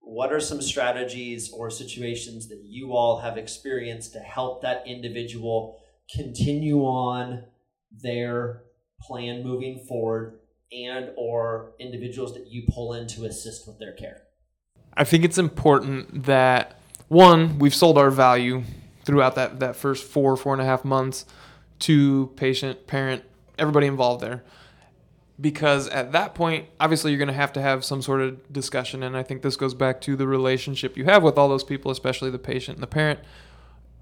What 0.00 0.32
are 0.32 0.40
some 0.40 0.60
strategies 0.60 1.52
or 1.52 1.70
situations 1.70 2.48
that 2.48 2.62
you 2.64 2.92
all 2.92 3.20
have 3.20 3.36
experienced 3.36 4.12
to 4.14 4.18
help 4.20 4.62
that 4.62 4.84
individual 4.86 5.78
continue 6.14 6.80
on 6.80 7.44
their 7.90 8.62
plan 9.06 9.42
moving 9.42 9.78
forward 9.86 10.38
and 10.72 11.10
or 11.16 11.72
individuals 11.78 12.34
that 12.34 12.46
you 12.48 12.62
pull 12.68 12.94
in 12.94 13.06
to 13.08 13.24
assist 13.24 13.66
with 13.66 13.78
their 13.78 13.92
care? 13.92 14.22
I 14.96 15.04
think 15.04 15.24
it's 15.24 15.38
important 15.38 16.24
that 16.24 16.78
one, 17.08 17.58
we've 17.58 17.74
sold 17.74 17.98
our 17.98 18.10
value 18.10 18.62
throughout 19.04 19.34
that, 19.34 19.60
that 19.60 19.76
first 19.76 20.04
four, 20.04 20.36
four 20.36 20.52
and 20.52 20.62
a 20.62 20.64
half 20.64 20.84
months 20.84 21.26
to 21.80 22.32
patient, 22.36 22.86
parent, 22.86 23.22
everybody 23.58 23.86
involved 23.86 24.22
there. 24.22 24.42
Because 25.40 25.88
at 25.88 26.12
that 26.12 26.34
point, 26.34 26.68
obviously, 26.78 27.10
you're 27.10 27.18
going 27.18 27.28
to 27.28 27.34
have 27.34 27.52
to 27.54 27.60
have 27.60 27.84
some 27.84 28.00
sort 28.00 28.20
of 28.20 28.52
discussion. 28.52 29.02
And 29.02 29.16
I 29.16 29.22
think 29.22 29.42
this 29.42 29.56
goes 29.56 29.74
back 29.74 30.00
to 30.02 30.14
the 30.14 30.26
relationship 30.26 30.96
you 30.96 31.04
have 31.04 31.22
with 31.22 31.36
all 31.36 31.48
those 31.48 31.64
people, 31.64 31.90
especially 31.90 32.30
the 32.30 32.38
patient 32.38 32.76
and 32.76 32.82
the 32.82 32.86
parent. 32.86 33.18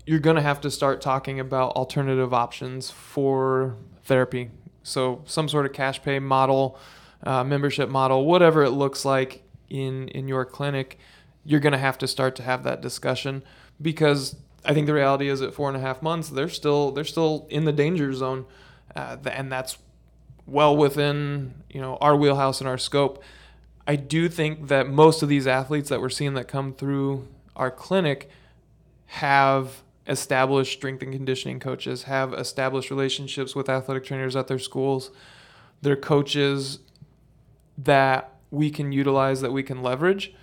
You're 0.05 0.19
going 0.19 0.37
to 0.37 0.43
have 0.43 0.61
to 0.63 0.71
start 0.71 1.01
talking 1.01 1.41
about 1.41 1.73
alternative 1.73 2.35
options 2.35 2.91
for 2.91 3.77
therapy 4.03 4.51
so 4.83 5.23
some 5.27 5.49
sort 5.49 5.67
of 5.67 5.73
cash 5.73 6.03
pay 6.03 6.19
model, 6.19 6.79
uh, 7.23 7.45
membership 7.45 7.89
model, 7.89 8.25
whatever 8.25 8.63
it 8.63 8.71
looks 8.71 9.05
like 9.05 9.43
in 9.69 10.09
in 10.09 10.29
your 10.29 10.45
clinic, 10.45 10.99
you're 11.45 11.61
going 11.61 11.73
to 11.73 11.79
have 11.79 11.99
to 11.99 12.09
start 12.09 12.37
to 12.37 12.43
have 12.43 12.65
that 12.65 12.81
discussion 12.81 13.43
because 13.81 14.37
I 14.65 14.75
think 14.75 14.87
the 14.87 14.95
reality 14.95 15.29
is 15.29 15.41
at 15.43 15.55
four 15.55 15.69
and 15.69 15.77
a 15.77 15.81
half 15.81 16.03
months 16.03 16.29
they're 16.29 16.49
still 16.49 16.93
they're 16.93 17.05
still 17.05 17.47
in 17.51 17.65
the 17.65 17.73
danger 17.73 18.13
zone, 18.13 18.47
uh, 18.95 19.17
and 19.27 19.51
that's 19.51 19.79
well 20.47 20.77
within 20.77 21.55
you 21.71 21.81
know 21.81 21.97
our 22.01 22.17
wheelhouse 22.17 22.61
and 22.61 22.69
our 22.69 22.79
scope. 22.79 23.23
I 23.87 23.97
do 23.97 24.29
think 24.29 24.69
that 24.69 24.89
most 24.89 25.23
of 25.23 25.29
these 25.29 25.47
athletes 25.47 25.89
that 25.89 26.01
we're 26.01 26.11
seeing 26.11 26.35
that 26.35 26.47
come 26.47 26.75
through 26.75 27.27
our 27.57 27.71
clinic 27.71 28.31
have 29.07 29.83
established 30.11 30.73
strength 30.73 31.03
and 31.03 31.13
conditioning 31.13 31.61
coaches, 31.61 32.03
have 32.03 32.35
established 32.35 32.91
relationships 32.91 33.55
with 33.55 33.69
athletic 33.69 34.05
trainers 34.05 34.35
at 34.37 34.49
their 34.49 34.59
schools. 34.59 35.11
They're 35.81 35.97
coaches 35.97 36.81
that 37.79 38.35
we 38.51 38.71
can 38.71 38.93
utilize, 38.93 39.41
that 39.41 39.53
we 39.53 39.63
can 39.63 39.83
leverage. 39.83 40.35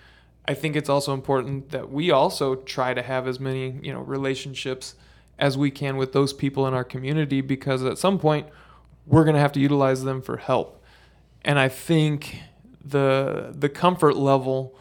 I 0.47 0.53
think 0.53 0.77
it's 0.77 0.89
also 0.89 1.13
important 1.13 1.71
that 1.71 1.91
we 1.91 2.10
also 2.10 2.56
try 2.56 2.93
to 2.93 3.01
have 3.01 3.27
as 3.27 3.39
many, 3.39 3.77
you 3.84 3.91
know, 3.91 3.99
relationships 3.99 4.95
as 5.38 5.58
we 5.58 5.69
can 5.69 5.97
with 5.97 6.13
those 6.13 6.32
people 6.32 6.65
in 6.65 6.73
our 6.73 6.86
community 6.86 7.41
because 7.41 7.84
at 7.84 7.97
some 7.97 8.17
point 8.17 8.47
we're 9.06 9.25
going 9.25 9.36
to 9.36 9.41
have 9.41 9.51
to 9.51 9.60
utilize 9.60 10.03
them 10.03 10.21
for 10.21 10.38
help. 10.38 10.82
And 11.43 11.60
I 11.60 11.67
think 11.67 12.41
the 12.84 13.53
the 13.53 13.69
comfort 13.69 14.15
level 14.15 14.73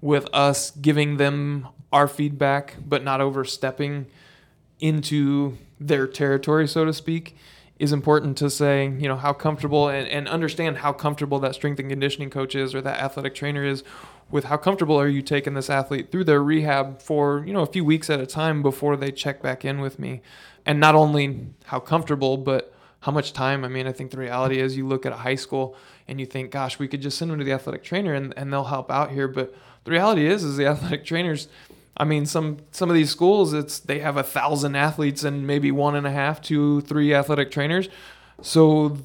with 0.00 0.28
us 0.32 0.70
giving 0.70 1.16
them 1.16 1.68
our 1.92 2.08
feedback 2.08 2.76
but 2.86 3.02
not 3.02 3.20
overstepping 3.20 4.06
into 4.80 5.58
their 5.78 6.06
territory, 6.06 6.66
so 6.66 6.84
to 6.84 6.92
speak, 6.92 7.36
is 7.78 7.92
important 7.92 8.36
to 8.36 8.50
say, 8.50 8.84
you 8.98 9.08
know, 9.08 9.16
how 9.16 9.32
comfortable 9.32 9.88
and, 9.88 10.06
and 10.08 10.28
understand 10.28 10.78
how 10.78 10.92
comfortable 10.92 11.38
that 11.38 11.54
strength 11.54 11.80
and 11.80 11.88
conditioning 11.88 12.28
coach 12.28 12.54
is 12.54 12.74
or 12.74 12.82
that 12.82 13.00
athletic 13.00 13.34
trainer 13.34 13.64
is 13.64 13.82
with 14.30 14.44
how 14.44 14.56
comfortable 14.56 15.00
are 15.00 15.08
you 15.08 15.22
taking 15.22 15.54
this 15.54 15.70
athlete 15.70 16.12
through 16.12 16.24
their 16.24 16.42
rehab 16.42 17.00
for, 17.00 17.42
you 17.46 17.52
know, 17.52 17.62
a 17.62 17.66
few 17.66 17.84
weeks 17.84 18.10
at 18.10 18.20
a 18.20 18.26
time 18.26 18.62
before 18.62 18.96
they 18.96 19.10
check 19.10 19.40
back 19.42 19.64
in 19.64 19.80
with 19.80 19.98
me. 19.98 20.20
And 20.66 20.78
not 20.78 20.94
only 20.94 21.46
how 21.64 21.80
comfortable, 21.80 22.36
but 22.36 22.72
how 23.00 23.12
much 23.12 23.32
time. 23.32 23.64
I 23.64 23.68
mean, 23.68 23.86
I 23.86 23.92
think 23.92 24.10
the 24.10 24.18
reality 24.18 24.60
is 24.60 24.76
you 24.76 24.86
look 24.86 25.06
at 25.06 25.12
a 25.12 25.16
high 25.16 25.34
school 25.34 25.74
and 26.06 26.20
you 26.20 26.26
think, 26.26 26.50
gosh, 26.50 26.78
we 26.78 26.86
could 26.86 27.00
just 27.00 27.16
send 27.16 27.30
them 27.30 27.38
to 27.38 27.44
the 27.44 27.52
athletic 27.52 27.82
trainer 27.82 28.12
and, 28.12 28.34
and 28.36 28.52
they'll 28.52 28.64
help 28.64 28.90
out 28.90 29.10
here. 29.10 29.26
But 29.26 29.54
the 29.84 29.90
reality 29.90 30.26
is, 30.26 30.44
is 30.44 30.58
the 30.58 30.66
athletic 30.72 31.04
trainers– 31.04 31.48
I 31.96 32.04
mean, 32.04 32.26
some 32.26 32.58
some 32.70 32.88
of 32.88 32.94
these 32.94 33.10
schools, 33.10 33.52
it's 33.52 33.78
they 33.78 33.98
have 33.98 34.16
a 34.16 34.22
thousand 34.22 34.76
athletes 34.76 35.24
and 35.24 35.46
maybe 35.46 35.70
one 35.70 35.94
and 35.96 36.06
a 36.06 36.10
half, 36.10 36.40
two, 36.40 36.80
three 36.82 37.12
athletic 37.14 37.50
trainers, 37.50 37.88
so 38.40 38.96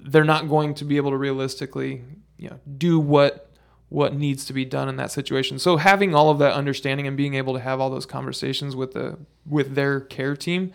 they're 0.00 0.24
not 0.24 0.48
going 0.48 0.74
to 0.74 0.84
be 0.84 0.96
able 0.96 1.10
to 1.10 1.16
realistically, 1.16 2.02
you 2.36 2.48
know, 2.48 2.60
do 2.78 2.98
what 2.98 3.50
what 3.88 4.14
needs 4.14 4.44
to 4.44 4.52
be 4.52 4.64
done 4.64 4.88
in 4.88 4.96
that 4.96 5.10
situation. 5.10 5.58
So 5.58 5.78
having 5.78 6.14
all 6.14 6.30
of 6.30 6.38
that 6.38 6.52
understanding 6.52 7.06
and 7.06 7.16
being 7.16 7.34
able 7.34 7.54
to 7.54 7.60
have 7.60 7.80
all 7.80 7.90
those 7.90 8.06
conversations 8.06 8.76
with 8.76 8.92
the 8.92 9.18
with 9.46 9.74
their 9.74 10.00
care 10.00 10.36
team 10.36 10.72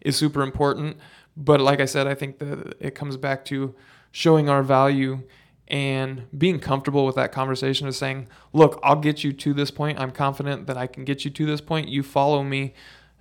is 0.00 0.16
super 0.16 0.42
important. 0.42 0.96
But 1.36 1.60
like 1.60 1.80
I 1.80 1.84
said, 1.84 2.06
I 2.06 2.14
think 2.14 2.38
that 2.38 2.76
it 2.80 2.94
comes 2.94 3.16
back 3.16 3.44
to 3.46 3.74
showing 4.12 4.48
our 4.48 4.62
value 4.62 5.22
and 5.68 6.26
being 6.36 6.60
comfortable 6.60 7.06
with 7.06 7.16
that 7.16 7.32
conversation 7.32 7.88
is 7.88 7.96
saying, 7.96 8.28
look, 8.52 8.78
I'll 8.82 9.00
get 9.00 9.24
you 9.24 9.32
to 9.32 9.54
this 9.54 9.70
point. 9.70 9.98
I'm 9.98 10.10
confident 10.10 10.66
that 10.66 10.76
I 10.76 10.86
can 10.86 11.04
get 11.04 11.24
you 11.24 11.30
to 11.30 11.46
this 11.46 11.60
point. 11.60 11.88
You 11.88 12.02
follow 12.02 12.42
me, 12.42 12.74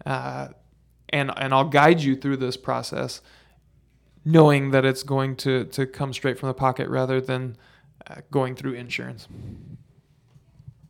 uh, 0.05 0.49
and 1.09 1.31
and 1.37 1.53
I'll 1.53 1.69
guide 1.69 2.01
you 2.01 2.15
through 2.15 2.37
this 2.37 2.57
process, 2.57 3.21
knowing 4.25 4.71
that 4.71 4.83
it's 4.83 5.03
going 5.03 5.35
to 5.37 5.65
to 5.65 5.85
come 5.85 6.11
straight 6.11 6.37
from 6.37 6.47
the 6.47 6.53
pocket 6.53 6.89
rather 6.89 7.21
than 7.21 7.55
uh, 8.07 8.15
going 8.29 8.55
through 8.55 8.73
insurance. 8.73 9.27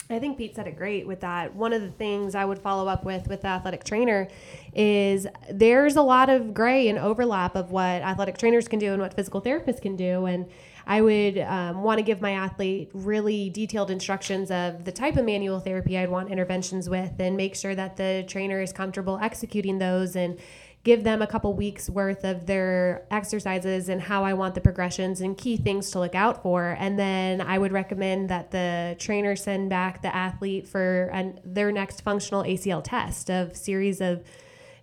I 0.09 0.19
think 0.19 0.37
Pete 0.37 0.55
said 0.55 0.67
it 0.67 0.77
great 0.77 1.07
with 1.07 1.21
that. 1.21 1.55
One 1.55 1.71
of 1.71 1.81
the 1.81 1.89
things 1.89 2.35
I 2.35 2.45
would 2.45 2.59
follow 2.59 2.87
up 2.87 3.03
with 3.03 3.27
with 3.27 3.41
the 3.41 3.47
athletic 3.47 3.83
trainer 3.83 4.27
is 4.73 5.27
there's 5.49 5.95
a 5.95 6.01
lot 6.01 6.29
of 6.29 6.53
gray 6.53 6.87
and 6.87 6.99
overlap 6.99 7.55
of 7.55 7.71
what 7.71 8.01
athletic 8.01 8.37
trainers 8.37 8.67
can 8.67 8.79
do 8.79 8.91
and 8.91 9.01
what 9.01 9.13
physical 9.13 9.41
therapists 9.41 9.81
can 9.81 9.95
do, 9.95 10.25
and 10.25 10.47
I 10.85 11.01
would 11.01 11.37
um, 11.37 11.81
want 11.81 11.99
to 11.99 12.03
give 12.03 12.21
my 12.21 12.31
athlete 12.31 12.89
really 12.93 13.49
detailed 13.49 13.89
instructions 13.89 14.51
of 14.51 14.83
the 14.85 14.91
type 14.91 15.17
of 15.17 15.25
manual 15.25 15.59
therapy 15.59 15.97
I'd 15.97 16.09
want 16.09 16.29
interventions 16.29 16.89
with 16.89 17.13
and 17.19 17.37
make 17.37 17.55
sure 17.55 17.75
that 17.75 17.97
the 17.97 18.25
trainer 18.27 18.61
is 18.61 18.73
comfortable 18.73 19.17
executing 19.21 19.79
those 19.79 20.15
and 20.15 20.39
give 20.83 21.05
them 21.05 21.21
a 21.21 21.27
couple 21.27 21.53
weeks 21.53 21.89
worth 21.89 22.25
of 22.25 22.45
their 22.45 23.05
exercises 23.09 23.87
and 23.87 24.01
how 24.01 24.25
I 24.25 24.33
want 24.33 24.53
the 24.53 24.61
progressions 24.61 25.21
and 25.21 25.37
key 25.37 25.55
things 25.55 25.89
to 25.91 25.99
look 25.99 26.13
out 26.13 26.43
for. 26.43 26.75
And 26.77 26.99
then 26.99 27.39
I 27.39 27.57
would 27.57 27.71
recommend 27.71 28.29
that 28.29 28.51
the 28.51 28.97
trainer 28.99 29.37
send 29.37 29.69
back 29.69 30.01
the 30.01 30.13
athlete 30.13 30.67
for 30.67 31.05
an, 31.13 31.39
their 31.45 31.71
next 31.71 32.01
functional 32.01 32.43
ACL 32.43 32.83
test 32.83 33.29
of 33.29 33.55
series 33.55 34.01
of 34.01 34.23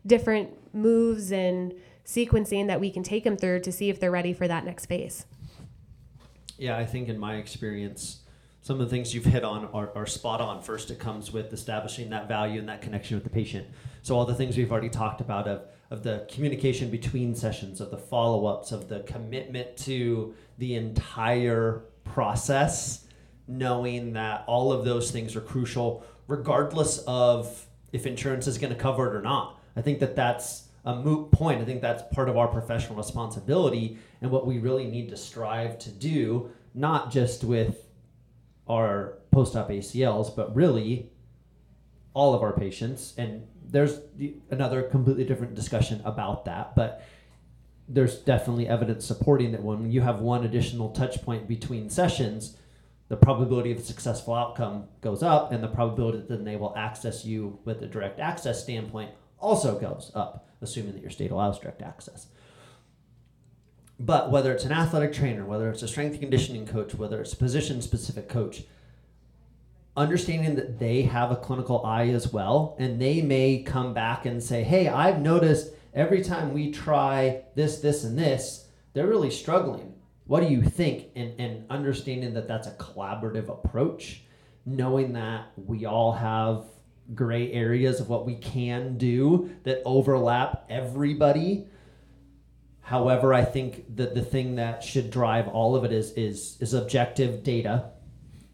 different 0.06 0.74
moves 0.74 1.30
and 1.32 1.74
sequencing 2.06 2.66
that 2.68 2.80
we 2.80 2.90
can 2.90 3.02
take 3.02 3.24
them 3.24 3.36
through 3.36 3.60
to 3.60 3.70
see 3.70 3.90
if 3.90 4.00
they're 4.00 4.10
ready 4.10 4.32
for 4.32 4.48
that 4.48 4.64
next 4.64 4.86
phase. 4.86 5.26
Yeah, 6.60 6.76
I 6.76 6.84
think 6.84 7.08
in 7.08 7.18
my 7.18 7.36
experience, 7.36 8.20
some 8.60 8.78
of 8.78 8.86
the 8.86 8.94
things 8.94 9.14
you've 9.14 9.24
hit 9.24 9.44
on 9.44 9.64
are, 9.72 9.90
are 9.96 10.04
spot 10.04 10.42
on. 10.42 10.60
First, 10.60 10.90
it 10.90 10.98
comes 10.98 11.32
with 11.32 11.50
establishing 11.54 12.10
that 12.10 12.28
value 12.28 12.60
and 12.60 12.68
that 12.68 12.82
connection 12.82 13.16
with 13.16 13.24
the 13.24 13.30
patient. 13.30 13.66
So 14.02 14.14
all 14.14 14.26
the 14.26 14.34
things 14.34 14.58
we've 14.58 14.70
already 14.70 14.90
talked 14.90 15.22
about 15.22 15.48
of 15.48 15.62
of 15.90 16.04
the 16.04 16.26
communication 16.30 16.88
between 16.90 17.34
sessions, 17.34 17.80
of 17.80 17.90
the 17.90 17.96
follow 17.96 18.46
ups, 18.46 18.72
of 18.72 18.88
the 18.88 19.00
commitment 19.00 19.76
to 19.78 20.34
the 20.58 20.76
entire 20.76 21.82
process, 22.04 23.06
knowing 23.48 24.12
that 24.12 24.44
all 24.46 24.70
of 24.70 24.84
those 24.84 25.10
things 25.10 25.34
are 25.34 25.40
crucial, 25.40 26.04
regardless 26.28 26.98
of 27.08 27.66
if 27.92 28.06
insurance 28.06 28.46
is 28.46 28.56
going 28.56 28.72
to 28.72 28.78
cover 28.78 29.08
it 29.08 29.16
or 29.16 29.22
not. 29.22 29.58
I 29.74 29.82
think 29.82 29.98
that 29.98 30.14
that's 30.14 30.68
a 30.84 30.96
moot 30.96 31.30
point. 31.30 31.60
I 31.60 31.64
think 31.64 31.80
that's 31.80 32.02
part 32.14 32.28
of 32.28 32.36
our 32.36 32.48
professional 32.48 32.96
responsibility 32.96 33.98
and 34.20 34.30
what 34.30 34.46
we 34.46 34.58
really 34.58 34.86
need 34.86 35.10
to 35.10 35.16
strive 35.16 35.78
to 35.80 35.90
do, 35.90 36.50
not 36.74 37.10
just 37.10 37.44
with 37.44 37.86
our 38.68 39.18
post 39.30 39.56
op 39.56 39.68
ACLs, 39.68 40.34
but 40.34 40.54
really 40.54 41.10
all 42.14 42.34
of 42.34 42.42
our 42.42 42.52
patients. 42.52 43.14
And 43.18 43.46
there's 43.64 44.00
another 44.50 44.82
completely 44.82 45.24
different 45.24 45.54
discussion 45.54 46.00
about 46.04 46.44
that, 46.46 46.74
but 46.74 47.04
there's 47.88 48.18
definitely 48.18 48.68
evidence 48.68 49.04
supporting 49.04 49.52
that 49.52 49.62
when 49.62 49.90
you 49.90 50.00
have 50.00 50.20
one 50.20 50.44
additional 50.44 50.90
touch 50.90 51.22
point 51.22 51.48
between 51.48 51.90
sessions, 51.90 52.56
the 53.08 53.16
probability 53.16 53.72
of 53.72 53.78
a 53.78 53.82
successful 53.82 54.34
outcome 54.34 54.84
goes 55.00 55.22
up, 55.22 55.50
and 55.50 55.62
the 55.62 55.68
probability 55.68 56.18
that 56.18 56.28
then 56.28 56.44
they 56.44 56.54
will 56.54 56.72
access 56.76 57.24
you 57.24 57.58
with 57.64 57.82
a 57.82 57.86
direct 57.86 58.20
access 58.20 58.62
standpoint 58.62 59.10
also 59.40 59.78
goes 59.78 60.12
up, 60.14 60.48
assuming 60.60 60.92
that 60.92 61.02
your 61.02 61.10
state 61.10 61.30
allows 61.30 61.58
direct 61.58 61.82
access. 61.82 62.26
But 63.98 64.30
whether 64.30 64.52
it's 64.52 64.64
an 64.64 64.72
athletic 64.72 65.12
trainer, 65.12 65.44
whether 65.44 65.68
it's 65.70 65.82
a 65.82 65.88
strength 65.88 66.20
conditioning 66.20 66.66
coach, 66.66 66.94
whether 66.94 67.20
it's 67.20 67.34
a 67.34 67.36
position 67.36 67.82
specific 67.82 68.28
coach, 68.28 68.62
understanding 69.96 70.54
that 70.54 70.78
they 70.78 71.02
have 71.02 71.30
a 71.30 71.36
clinical 71.36 71.84
eye 71.84 72.08
as 72.08 72.32
well, 72.32 72.76
and 72.78 73.00
they 73.00 73.20
may 73.20 73.62
come 73.62 73.92
back 73.92 74.24
and 74.24 74.42
say, 74.42 74.62
Hey, 74.62 74.88
I've 74.88 75.20
noticed 75.20 75.72
every 75.92 76.22
time 76.22 76.54
we 76.54 76.70
try 76.70 77.42
this, 77.54 77.80
this, 77.80 78.04
and 78.04 78.18
this, 78.18 78.68
they're 78.94 79.06
really 79.06 79.30
struggling. 79.30 79.94
What 80.26 80.40
do 80.40 80.46
you 80.46 80.62
think? 80.62 81.08
And, 81.16 81.38
and 81.38 81.64
understanding 81.68 82.34
that 82.34 82.48
that's 82.48 82.68
a 82.68 82.72
collaborative 82.72 83.48
approach, 83.48 84.22
knowing 84.64 85.12
that 85.14 85.52
we 85.56 85.84
all 85.84 86.12
have 86.12 86.64
gray 87.14 87.52
areas 87.52 88.00
of 88.00 88.08
what 88.08 88.26
we 88.26 88.36
can 88.36 88.98
do 88.98 89.50
that 89.64 89.82
overlap 89.84 90.66
everybody. 90.68 91.66
However, 92.80 93.32
I 93.34 93.44
think 93.44 93.96
that 93.96 94.14
the 94.14 94.22
thing 94.22 94.56
that 94.56 94.82
should 94.82 95.10
drive 95.10 95.48
all 95.48 95.76
of 95.76 95.84
it 95.84 95.92
is 95.92 96.12
is 96.12 96.56
is 96.60 96.74
objective 96.74 97.42
data 97.42 97.90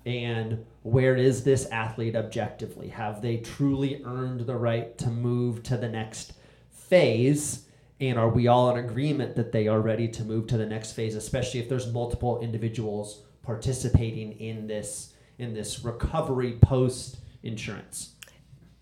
and 0.06 0.64
where 0.82 1.16
is 1.16 1.42
this 1.42 1.66
athlete 1.72 2.14
objectively? 2.14 2.88
Have 2.88 3.20
they 3.20 3.38
truly 3.38 4.02
earned 4.04 4.46
the 4.46 4.54
right 4.54 4.96
to 4.98 5.10
move 5.10 5.64
to 5.64 5.76
the 5.76 5.88
next 5.88 6.34
phase? 6.70 7.66
And 7.98 8.16
are 8.16 8.28
we 8.28 8.46
all 8.46 8.70
in 8.70 8.84
agreement 8.84 9.34
that 9.34 9.50
they 9.50 9.66
are 9.66 9.80
ready 9.80 10.06
to 10.06 10.22
move 10.22 10.46
to 10.46 10.56
the 10.56 10.64
next 10.64 10.92
phase, 10.92 11.16
especially 11.16 11.58
if 11.58 11.68
there's 11.68 11.92
multiple 11.92 12.38
individuals 12.40 13.22
participating 13.42 14.32
in 14.32 14.68
this 14.68 15.12
in 15.38 15.52
this 15.54 15.84
recovery 15.84 16.52
post 16.62 17.16
insurance? 17.42 18.15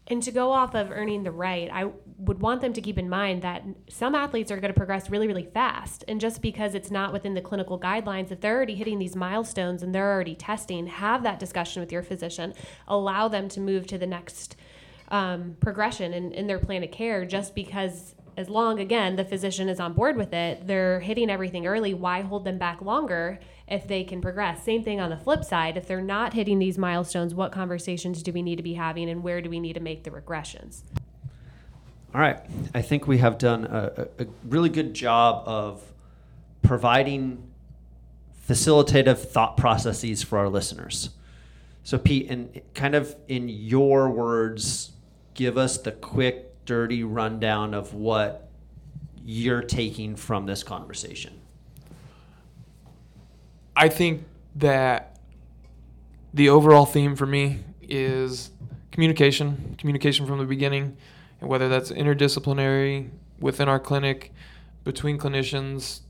And 0.07 0.23
to 0.23 0.31
go 0.31 0.51
off 0.51 0.75
of 0.75 0.90
earning 0.90 1.23
the 1.23 1.31
right, 1.31 1.71
I 1.73 1.90
would 2.19 2.40
want 2.40 2.61
them 2.61 2.75
to 2.75 2.81
keep 2.83 2.99
in 2.99 3.09
mind 3.09 3.40
that 3.43 3.64
some 3.88 4.14
athletes 4.14 4.51
are 4.51 4.57
going 4.57 4.73
to 4.73 4.77
progress 4.77 5.09
really, 5.09 5.27
really 5.27 5.47
fast. 5.47 6.05
And 6.07 6.21
just 6.21 6.43
because 6.43 6.75
it's 6.75 6.90
not 6.90 7.12
within 7.12 7.33
the 7.33 7.40
clinical 7.40 7.81
guidelines, 7.81 8.31
if 8.31 8.40
they're 8.40 8.57
already 8.57 8.75
hitting 8.75 8.99
these 8.99 9.17
milestones 9.17 9.83
and 9.83 9.95
they're 9.95 10.12
already 10.12 10.35
testing, 10.35 10.87
have 10.88 11.23
that 11.23 11.38
discussion 11.38 11.81
with 11.81 11.90
your 11.90 12.03
physician. 12.03 12.53
Allow 12.87 13.29
them 13.29 13.49
to 13.49 13.61
move 13.61 13.87
to 13.87 13.97
the 13.99 14.07
next 14.07 14.57
um, 15.09 15.57
progression 15.61 16.12
in, 16.12 16.33
in 16.33 16.47
their 16.47 16.59
plan 16.59 16.83
of 16.83 16.90
care 16.90 17.25
just 17.25 17.55
because 17.55 18.14
as 18.37 18.49
long 18.49 18.81
again 18.81 19.17
the 19.17 19.25
physician 19.25 19.69
is 19.69 19.79
on 19.79 19.93
board 19.93 20.17
with 20.17 20.33
it 20.33 20.67
they're 20.67 20.99
hitting 21.01 21.31
everything 21.31 21.67
early 21.67 21.95
why 21.95 22.23
hold 22.23 22.45
them 22.45 22.59
back 22.59 22.81
longer 22.81 23.38
if 23.68 23.88
they 23.88 24.05
can 24.05 24.20
progress. 24.20 24.64
Same 24.64 24.83
thing 24.83 25.00
on 25.00 25.11
the 25.11 25.16
flip 25.16 25.44
side 25.44 25.77
if 25.77 25.87
they're 25.87 26.03
not 26.03 26.35
hitting 26.35 26.59
these 26.59 26.77
milestones 26.79 27.35
what 27.35 27.53
conversations 27.53 28.22
do 28.22 28.33
we 28.33 28.42
need 28.42 28.57
to 28.57 28.62
be 28.62 28.74
having 28.74 29.09
and 29.09 29.22
where 29.22 29.40
do 29.40 29.48
we 29.48 29.61
need 29.61 29.72
to 29.74 29.81
make 29.81 30.05
the 30.05 30.11
regressions? 30.11 30.83
All 32.14 32.20
right. 32.20 32.38
I 32.74 32.83
think 32.83 33.07
we 33.07 33.18
have 33.18 33.38
done 33.38 33.64
a, 33.64 34.09
a 34.18 34.27
really 34.44 34.68
good 34.68 34.94
job 34.94 35.42
of 35.46 35.83
providing 36.62 37.50
facilitative 38.48 39.18
thought 39.18 39.57
processes 39.57 40.22
for 40.22 40.38
our 40.38 40.48
listeners. 40.48 41.11
So 41.83 41.98
pete 41.98 42.31
and 42.31 42.61
kind 42.74 42.94
of 42.94 43.14
in 43.29 43.48
your 43.48 44.11
words 44.11 44.92
give 45.35 45.59
us 45.59 45.79
the 45.79 45.92
quick 45.92 46.64
dirty 46.64 47.05
rundown 47.05 47.74
of 47.74 47.94
what 47.94 48.48
you're 49.24 49.62
taking 49.62 50.16
from 50.16 50.46
this 50.46 50.62
conversation? 50.62 51.40
I 53.77 53.89
think 53.89 54.25
that 54.57 55.19
the 56.33 56.49
overall 56.49 56.87
theme 56.87 57.17
for 57.17 57.27
me 57.27 57.61
is 57.83 58.51
communication, 58.93 59.75
communication 59.79 60.27
from 60.27 60.39
the 60.39 60.45
beginning, 60.45 60.97
and 61.41 61.49
whether 61.49 61.69
that's 61.69 61.91
interdisciplinary 61.91 63.11
within 63.41 63.69
our 63.69 63.81
clinic, 63.81 64.33
between 64.85 65.19
clinicians, 65.19 66.01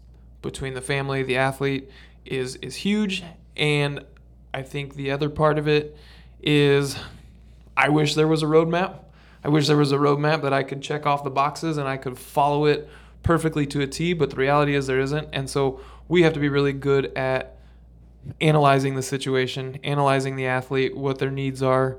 between 0.42 0.74
the 0.74 0.80
family, 0.80 1.22
the 1.22 1.36
athlete 1.36 1.90
is 2.24 2.56
is 2.56 2.74
huge 2.76 3.22
and 3.56 4.02
I 4.54 4.62
think 4.62 4.94
the 4.94 5.10
other 5.10 5.28
part 5.28 5.58
of 5.58 5.68
it 5.68 5.96
is 6.42 6.96
I 7.76 7.90
wish 7.90 8.14
there 8.14 8.26
was 8.26 8.42
a 8.42 8.46
roadmap 8.46 9.04
I 9.44 9.48
wish 9.48 9.66
there 9.66 9.76
was 9.76 9.92
a 9.92 9.98
roadmap 9.98 10.40
that 10.42 10.54
I 10.54 10.62
could 10.62 10.80
check 10.80 11.04
off 11.04 11.22
the 11.22 11.30
boxes 11.30 11.76
and 11.76 11.86
I 11.86 11.98
could 11.98 12.18
follow 12.18 12.64
it 12.64 12.88
perfectly 13.22 13.66
to 13.66 13.82
a 13.82 13.86
T, 13.86 14.14
but 14.14 14.30
the 14.30 14.36
reality 14.36 14.74
is 14.74 14.86
there 14.86 15.00
isn't. 15.00 15.28
And 15.34 15.48
so 15.50 15.80
we 16.08 16.22
have 16.22 16.32
to 16.34 16.40
be 16.40 16.48
really 16.48 16.72
good 16.72 17.06
at 17.16 17.56
analyzing 18.40 18.94
the 18.94 19.02
situation, 19.02 19.78
analyzing 19.84 20.36
the 20.36 20.46
athlete, 20.46 20.96
what 20.96 21.18
their 21.18 21.30
needs 21.30 21.62
are, 21.62 21.98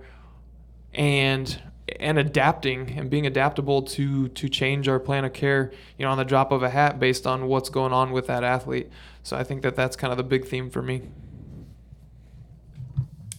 and 0.94 1.62
and 2.00 2.18
adapting 2.18 2.98
and 2.98 3.12
being 3.12 3.28
adaptable 3.28 3.84
to 3.84 4.28
to 4.30 4.50
change 4.50 4.88
our 4.88 5.00
plan 5.00 5.24
of 5.24 5.34
care, 5.34 5.72
you 5.98 6.06
know, 6.06 6.12
on 6.12 6.18
the 6.18 6.26
drop 6.26 6.52
of 6.52 6.64
a 6.64 6.70
hat 6.70 7.00
based 7.00 7.28
on 7.28 7.48
what's 7.48 7.70
going 7.70 7.94
on 7.94 8.12
with 8.12 8.28
that 8.28 8.44
athlete. 8.44 8.90
So 9.24 9.38
I 9.38 9.44
think 9.44 9.62
that 9.62 9.76
that's 9.76 9.96
kind 9.96 10.12
of 10.12 10.18
the 10.18 10.24
big 10.24 10.48
theme 10.48 10.70
for 10.70 10.82
me. 10.82 11.04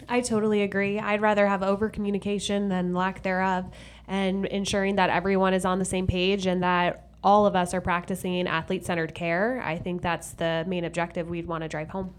I 0.09 0.21
totally 0.21 0.63
agree. 0.63 1.01
I'd 1.01 1.21
rather 1.21 1.49
have 1.49 1.63
over 1.65 1.89
communication 1.89 2.69
than 2.69 2.95
lack 2.95 3.23
thereof 3.23 3.69
and 4.07 4.47
ensuring 4.47 4.97
that 4.97 5.11
everyone 5.11 5.53
is 5.53 5.65
on 5.65 5.81
the 5.81 5.85
same 5.85 6.07
page 6.07 6.47
and 6.47 6.63
that 6.63 7.06
all 7.27 7.45
of 7.45 7.57
us 7.57 7.75
are 7.75 7.81
practicing 7.81 8.47
athlete 8.47 8.87
centered 8.87 9.13
care. 9.13 9.61
I 9.63 9.79
think 9.79 10.01
that's 10.01 10.31
the 10.31 10.65
main 10.69 10.85
objective 10.85 11.29
we'd 11.29 11.49
want 11.49 11.63
to 11.63 11.69
drive 11.69 11.89
home. 11.89 12.15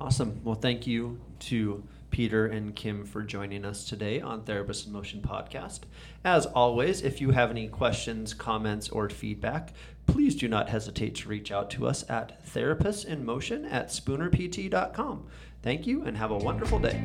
Awesome. 0.00 0.40
Well, 0.42 0.56
thank 0.56 0.88
you 0.88 1.20
to 1.38 1.84
Peter 2.10 2.46
and 2.46 2.74
Kim 2.74 3.04
for 3.04 3.22
joining 3.22 3.64
us 3.64 3.84
today 3.84 4.20
on 4.20 4.42
Therapist 4.42 4.86
in 4.86 4.92
Motion 4.92 5.22
podcast. 5.22 5.80
As 6.24 6.46
always, 6.46 7.02
if 7.02 7.20
you 7.20 7.30
have 7.30 7.50
any 7.50 7.68
questions, 7.68 8.34
comments, 8.34 8.88
or 8.88 9.08
feedback, 9.08 9.72
please 10.06 10.34
do 10.34 10.48
not 10.48 10.68
hesitate 10.68 11.14
to 11.14 11.28
reach 11.28 11.52
out 11.52 11.70
to 11.70 11.86
us 11.86 12.04
at 12.10 12.44
therapistinmotion 12.44 13.72
at 13.72 13.88
spoonerpt.com. 13.88 15.26
Thank 15.62 15.86
you 15.86 16.02
and 16.02 16.16
have 16.16 16.32
a 16.32 16.36
wonderful 16.36 16.80
day. 16.80 17.00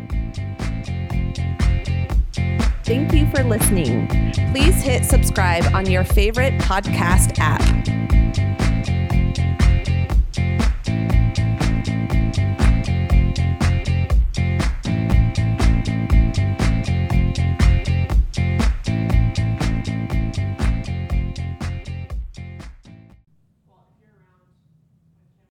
Thank 2.90 3.14
you 3.14 3.30
for 3.30 3.44
listening. 3.44 4.08
Please 4.52 4.82
hit 4.82 5.06
subscribe 5.06 5.64
on 5.76 5.88
your 5.92 6.04
favorite 6.04 6.56
podcast 6.56 7.38
app. 7.38 7.62